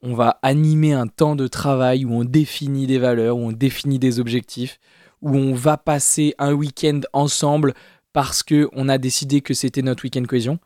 [0.02, 4.00] On va animer un temps de travail où on définit des valeurs, où on définit
[4.00, 4.80] des objectifs,
[5.22, 7.76] où on va passer un week-end ensemble
[8.14, 10.60] parce que on a décidé que c'était notre week-end cohésion.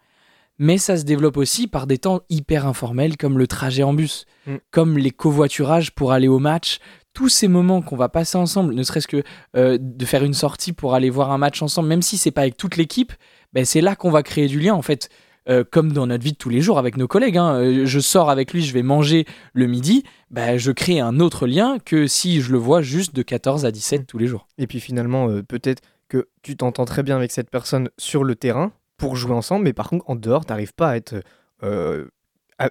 [0.58, 4.26] Mais ça se développe aussi par des temps hyper informels comme le trajet en bus,
[4.48, 4.56] Mm.
[4.72, 6.80] comme les covoiturages pour aller au match.
[7.14, 9.24] Tous ces moments qu'on va passer ensemble, ne serait-ce que
[9.58, 12.42] euh, de faire une sortie pour aller voir un match ensemble, même si c'est pas
[12.42, 13.12] avec toute l'équipe,
[13.54, 15.10] ben c'est là qu'on va créer du lien en fait.
[15.48, 17.38] Euh, comme dans notre vie de tous les jours avec nos collègues.
[17.38, 17.54] hein.
[17.58, 21.46] Euh, Je sors avec lui, je vais manger le midi, ben, je crée un autre
[21.46, 24.48] lien que si je le vois juste de 14 à 17 tous les jours.
[24.58, 28.36] Et puis finalement, euh, peut-être que tu t'entends très bien avec cette personne sur le
[28.36, 31.16] terrain pour jouer ensemble, mais par contre, en dehors, tu n'arrives pas à être
[31.64, 32.06] euh,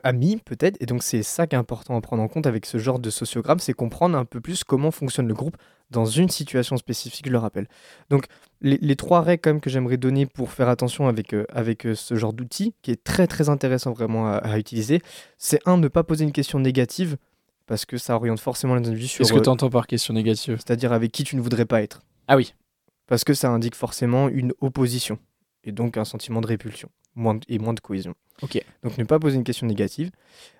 [0.03, 0.77] ami, peut-être.
[0.81, 3.11] Et donc, c'est ça qui est important à prendre en compte avec ce genre de
[3.11, 5.57] sociogramme, c'est comprendre un peu plus comment fonctionne le groupe
[5.91, 7.69] dans une situation spécifique, je le rappelle.
[8.09, 8.25] Donc,
[8.63, 11.87] les, les trois règles quand même que j'aimerais donner pour faire attention avec, euh, avec
[11.87, 15.03] euh, ce genre d'outil, qui est très très intéressant vraiment à, à utiliser,
[15.37, 17.17] c'est un, ne pas poser une question négative,
[17.67, 19.19] parce que ça oriente forcément les individus sur...
[19.19, 20.57] Qu'est-ce que tu entends par question négative?
[20.57, 22.01] c'est-à-dire avec qui tu ne voudrais pas être.
[22.29, 22.55] Ah oui.
[23.07, 25.19] Parce que ça indique forcément une opposition
[25.63, 28.15] et donc un sentiment de répulsion moins et moins de cohésion.
[28.43, 28.61] Ok.
[28.83, 30.11] Donc ne pas poser une question négative.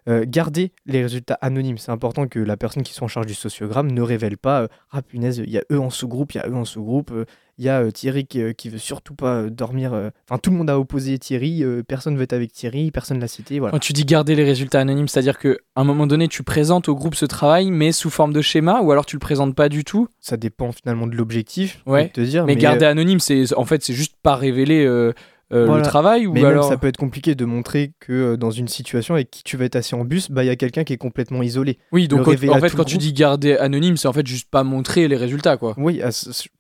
[0.09, 1.79] Euh, garder les résultats anonymes.
[1.79, 4.69] C'est important que la personne qui soit en charge du sociogramme ne révèle pas euh,
[4.91, 7.25] Ah punaise, il y a eux en sous-groupe, il y a eux en sous-groupe, euh,
[7.59, 9.93] il y a euh, Thierry qui, euh, qui veut surtout pas euh, dormir.
[10.29, 13.59] Enfin, tout le monde a opposé Thierry, personne veut être avec Thierry, personne l'a cité.
[13.59, 13.73] Voilà.
[13.73, 16.95] Quand tu dis garder les résultats anonymes, c'est-à-dire qu'à un moment donné, tu présentes au
[16.95, 19.85] groupe ce travail, mais sous forme de schéma, ou alors tu le présentes pas du
[19.85, 20.09] tout?
[20.21, 21.83] Ça dépend finalement de l'objectif.
[21.87, 22.05] Ouais.
[22.05, 24.85] de te dire, Mais, mais, garder euh, anonyme, c'est en fait, c'est juste pas révéler
[24.85, 25.13] euh,
[25.55, 25.83] euh, Voilà.
[25.83, 26.69] le travail, ou Mais même alors.
[26.69, 29.65] ça peut être compliqué de montrer que euh, dans une situation avec qui tu vas
[29.67, 31.79] être assis en bus, bah il y a quelqu'un qui est complètement isolé.
[31.93, 34.65] Oui, donc quand- en fait, quand tu dis garder anonyme, c'est en fait juste pas
[34.65, 35.75] montrer les résultats, quoi.
[35.79, 36.09] Oui, à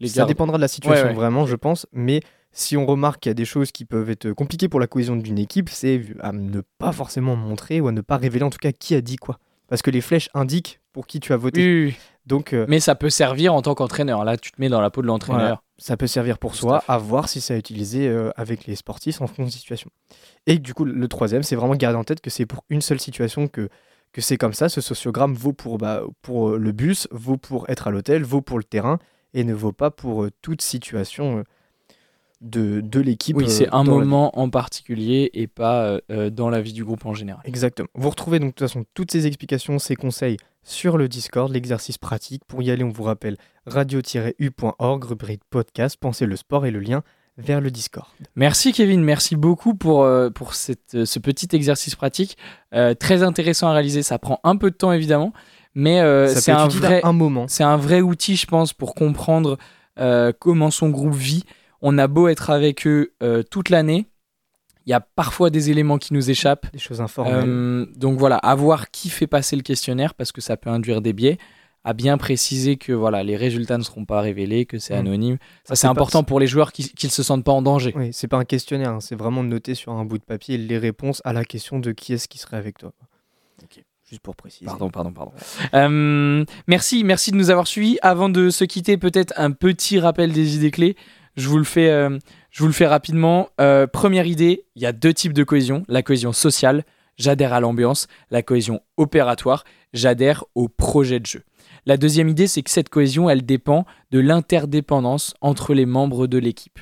[0.00, 0.28] Les ça gardes.
[0.28, 1.14] dépendra de la situation Ouais, ouais.
[1.16, 1.86] vraiment, je pense.
[1.92, 2.20] Mais
[2.52, 5.16] si on remarque qu'il y a des choses qui peuvent être compliquées pour la cohésion
[5.16, 8.58] d'une équipe, c'est à ne pas forcément montrer ou à ne pas révéler en tout
[8.60, 9.38] cas qui a dit quoi.
[9.68, 11.60] Parce que les flèches indiquent pour qui tu as voté.
[11.60, 11.94] Oui, oui, oui.
[12.26, 14.24] Donc euh, Mais ça peut servir en tant qu'entraîneur.
[14.24, 15.42] Là, tu te mets dans la peau de l'entraîneur.
[15.42, 15.62] Voilà.
[15.78, 18.76] ça peut servir pour Tout soi, à voir si c'est à utiliser euh, avec les
[18.76, 19.90] sportifs en fonction de situation.
[20.46, 23.00] Et du coup, le troisième, c'est vraiment garder en tête que c'est pour une seule
[23.00, 23.68] situation que,
[24.12, 24.68] que c'est comme ça.
[24.68, 28.42] Ce sociogramme vaut pour, bah, pour euh, le bus, vaut pour être à l'hôtel, vaut
[28.42, 28.98] pour le terrain
[29.34, 31.44] et ne vaut pas pour euh, toute situation
[32.44, 33.36] de, de l'équipe.
[33.36, 36.84] Oui, euh, c'est un la moment en particulier et pas euh, dans la vie du
[36.84, 37.42] groupe en général.
[37.44, 37.88] Exactement.
[37.94, 41.98] Vous retrouvez donc de toute façon toutes ces explications, ces conseils sur le Discord, l'exercice
[41.98, 42.42] pratique.
[42.46, 43.36] Pour y aller, on vous rappelle
[43.66, 47.02] radio-u.org, rubrique podcast, pensez le sport et le lien
[47.36, 48.08] vers le Discord.
[48.36, 52.36] Merci Kevin, merci beaucoup pour, euh, pour cette, euh, ce petit exercice pratique.
[52.74, 55.32] Euh, très intéressant à réaliser, ça prend un peu de temps évidemment,
[55.74, 55.98] mais
[56.28, 57.46] c'est un vrai, un moment.
[57.48, 59.58] c'est un vrai outil, je pense, pour comprendre
[60.38, 61.44] comment son groupe vit.
[61.82, 63.12] On a beau être avec eux
[63.50, 64.06] toute l'année,
[64.86, 66.66] il y a parfois des éléments qui nous échappent.
[66.72, 67.44] Des choses informelles.
[67.46, 71.00] Euh, donc voilà, à voir qui fait passer le questionnaire parce que ça peut induire
[71.00, 71.38] des biais.
[71.86, 74.98] À bien préciser que voilà, les résultats ne seront pas révélés, que c'est Mm.
[75.00, 75.36] anonyme.
[75.64, 77.92] Ça, c'est pas- important pour les joueurs qui ne se sentent pas en danger.
[77.94, 80.56] Oui, c'est pas un questionnaire, hein, c'est vraiment de noter sur un bout de papier
[80.56, 82.92] les réponses à la question de qui est-ce qui serait avec toi.
[83.62, 83.82] Ok.
[84.08, 84.66] Juste pour préciser.
[84.66, 85.32] Pardon, pardon, pardon.
[85.74, 87.98] Euh, merci, merci de nous avoir suivis.
[88.02, 90.96] Avant de se quitter, peut-être un petit rappel des idées clés.
[91.36, 92.18] Je vous le fais, euh,
[92.54, 93.48] je vous le fais rapidement.
[93.60, 95.82] Euh, première idée, il y a deux types de cohésion.
[95.88, 96.84] La cohésion sociale,
[97.16, 98.06] j'adhère à l'ambiance.
[98.30, 101.42] La cohésion opératoire, j'adhère au projet de jeu.
[101.84, 106.38] La deuxième idée, c'est que cette cohésion, elle dépend de l'interdépendance entre les membres de
[106.38, 106.78] l'équipe.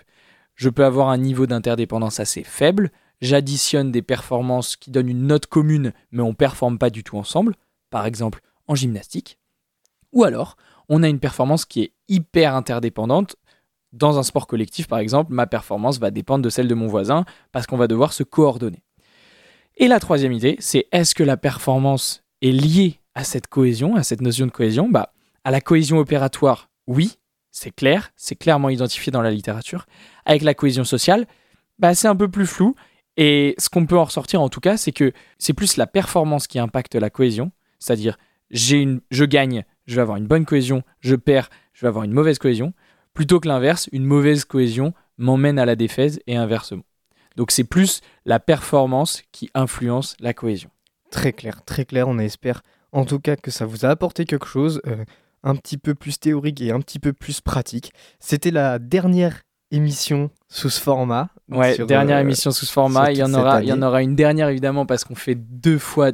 [0.57, 2.93] Je peux avoir un niveau d'interdépendance assez faible,
[3.23, 7.55] j'additionne des performances qui donnent une note commune, mais on performe pas du tout ensemble,
[7.89, 9.39] par exemple en gymnastique.
[10.13, 10.59] Ou alors,
[10.91, 13.37] on a une performance qui est hyper interdépendante,
[13.93, 17.25] dans un sport collectif, par exemple, ma performance va dépendre de celle de mon voisin
[17.53, 18.83] parce qu'on va devoir se coordonner.
[19.77, 24.03] Et la troisième idée, c'est est-ce que la performance est liée à cette cohésion, à
[24.03, 24.89] cette notion de cohésion?
[24.89, 25.13] Bah,
[25.45, 27.19] À la cohésion opératoire, oui,
[27.51, 29.87] c'est clair, c'est clairement identifié dans la littérature.
[30.25, 31.27] Avec la cohésion sociale,
[31.79, 32.75] bah, c'est un peu plus flou.
[33.17, 36.47] Et ce qu'on peut en ressortir en tout cas, c'est que c'est plus la performance
[36.47, 38.17] qui impacte la cohésion, c'est-à-dire
[38.51, 42.05] j'ai une, je gagne, je vais avoir une bonne cohésion, je perds, je vais avoir
[42.05, 42.73] une mauvaise cohésion,
[43.15, 46.85] plutôt que l'inverse, une mauvaise cohésion m'emmène à la défaise et inversement.
[47.37, 50.71] Donc c'est plus la performance qui influence la cohésion.
[51.11, 52.09] Très clair, très clair.
[52.09, 55.05] On espère en tout cas que ça vous a apporté quelque chose, euh,
[55.43, 57.93] un petit peu plus théorique et un petit peu plus pratique.
[58.21, 61.31] C'était la dernière émission sous ce format.
[61.49, 63.11] Ouais, sur, dernière euh, émission sous ce format.
[63.13, 65.79] Il y, en aura, il y en aura une dernière évidemment parce qu'on fait deux
[65.79, 66.13] fois,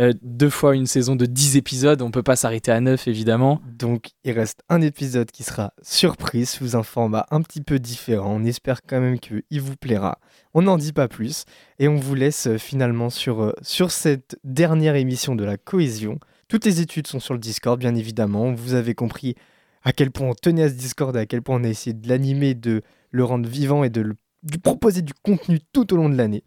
[0.00, 2.00] euh, deux fois une saison de 10 épisodes.
[2.02, 3.60] On peut pas s'arrêter à 9 évidemment.
[3.78, 8.36] Donc il reste un épisode qui sera surprise sous un format un petit peu différent.
[8.40, 10.18] On espère quand même qu'il vous plaira.
[10.54, 11.44] On n'en dit pas plus
[11.78, 16.18] et on vous laisse euh, finalement sur, euh, sur cette dernière émission de la cohésion.
[16.48, 18.52] Toutes les études sont sur le Discord bien évidemment.
[18.52, 19.34] Vous avez compris
[19.82, 21.92] à quel point on tenait à ce Discord et à quel point on a essayé
[21.94, 25.96] de l'animer, de le rendre vivant et de, le- de proposer du contenu tout au
[25.96, 26.42] long de l'année.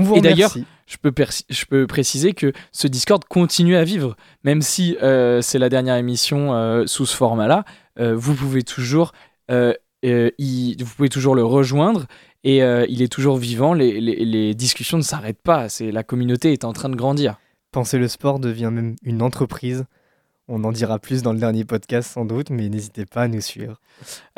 [0.00, 0.50] On vous Et d'ailleurs.
[0.86, 1.12] Je peux,
[1.48, 5.94] je peux préciser que ce Discord continue à vivre, même si euh, c'est la dernière
[5.94, 7.64] émission euh, sous ce format-là.
[8.00, 9.12] euh, vous pouvez toujours,
[9.52, 9.72] euh,
[10.04, 12.06] euh, y- vous pouvez toujours le rejoindre
[12.42, 13.72] et euh, il est toujours vivant.
[13.72, 15.68] Les, les- les discussions ne s'arrêtent pas.
[15.68, 17.36] C'est la communauté est en train de grandir.
[17.70, 19.84] Penser le sport devient même une entreprise.
[20.52, 23.40] On en dira plus dans le dernier podcast sans doute, mais n'hésitez pas à nous
[23.40, 23.80] suivre.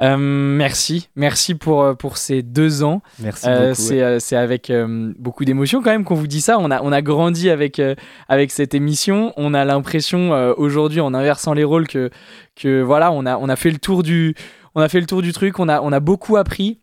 [0.02, 3.00] Euh, merci, merci pour euh, pour ces deux ans.
[3.18, 3.80] Merci Euh, beaucoup.
[3.80, 6.58] c'est euh, c'est avec euh, beaucoup d'émotion quand même qu'on vous dit ça.
[6.58, 7.80] On a, on a grandi avec,
[8.28, 9.32] avec cette émission.
[9.38, 12.10] On a l'impression aujourd'hui, en inversant les rôles, que,
[12.56, 14.34] que voilà, on a, on, a fait le tour du,
[14.74, 15.58] on a fait le tour du truc.
[15.60, 16.81] On a, on a beaucoup appris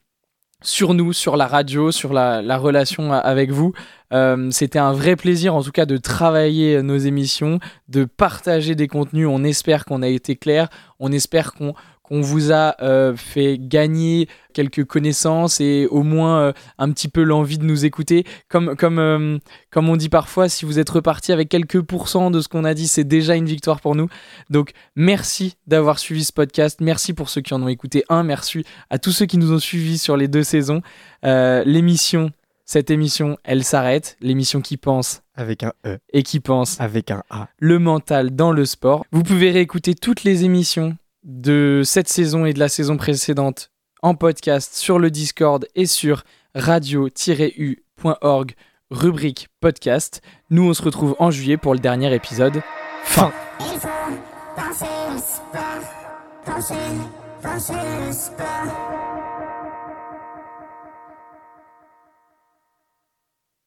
[0.61, 3.73] sur nous, sur la radio, sur la, la relation avec vous.
[4.11, 8.87] Euh, C'était un vrai plaisir en tout cas de travailler nos émissions, de partager des
[8.87, 9.27] contenus.
[9.29, 10.67] On espère qu'on a été clair.
[10.99, 11.73] On espère qu'on
[12.09, 17.21] qu'on vous a euh, fait gagner quelques connaissances et au moins euh, un petit peu
[17.21, 18.25] l'envie de nous écouter.
[18.49, 19.37] Comme, comme, euh,
[19.69, 22.73] comme on dit parfois, si vous êtes reparti avec quelques pourcents de ce qu'on a
[22.73, 24.09] dit, c'est déjà une victoire pour nous.
[24.49, 26.81] Donc merci d'avoir suivi ce podcast.
[26.81, 28.23] Merci pour ceux qui en ont écouté un.
[28.23, 30.81] Merci à tous ceux qui nous ont suivis sur les deux saisons.
[31.23, 32.31] L'émission,
[32.65, 34.17] cette émission, elle s'arrête.
[34.19, 37.49] L'émission qui pense Avec un E, et qui pense avec un A.
[37.59, 39.05] le mental dans le sport.
[39.11, 44.15] Vous pouvez réécouter toutes les émissions de cette saison et de la saison précédente en
[44.15, 46.23] podcast sur le Discord et sur
[46.55, 48.53] radio-u.org
[48.89, 50.21] rubrique podcast.
[50.49, 52.61] Nous on se retrouve en juillet pour le dernier épisode.
[53.03, 53.31] Fin.
[53.59, 53.87] Il faut.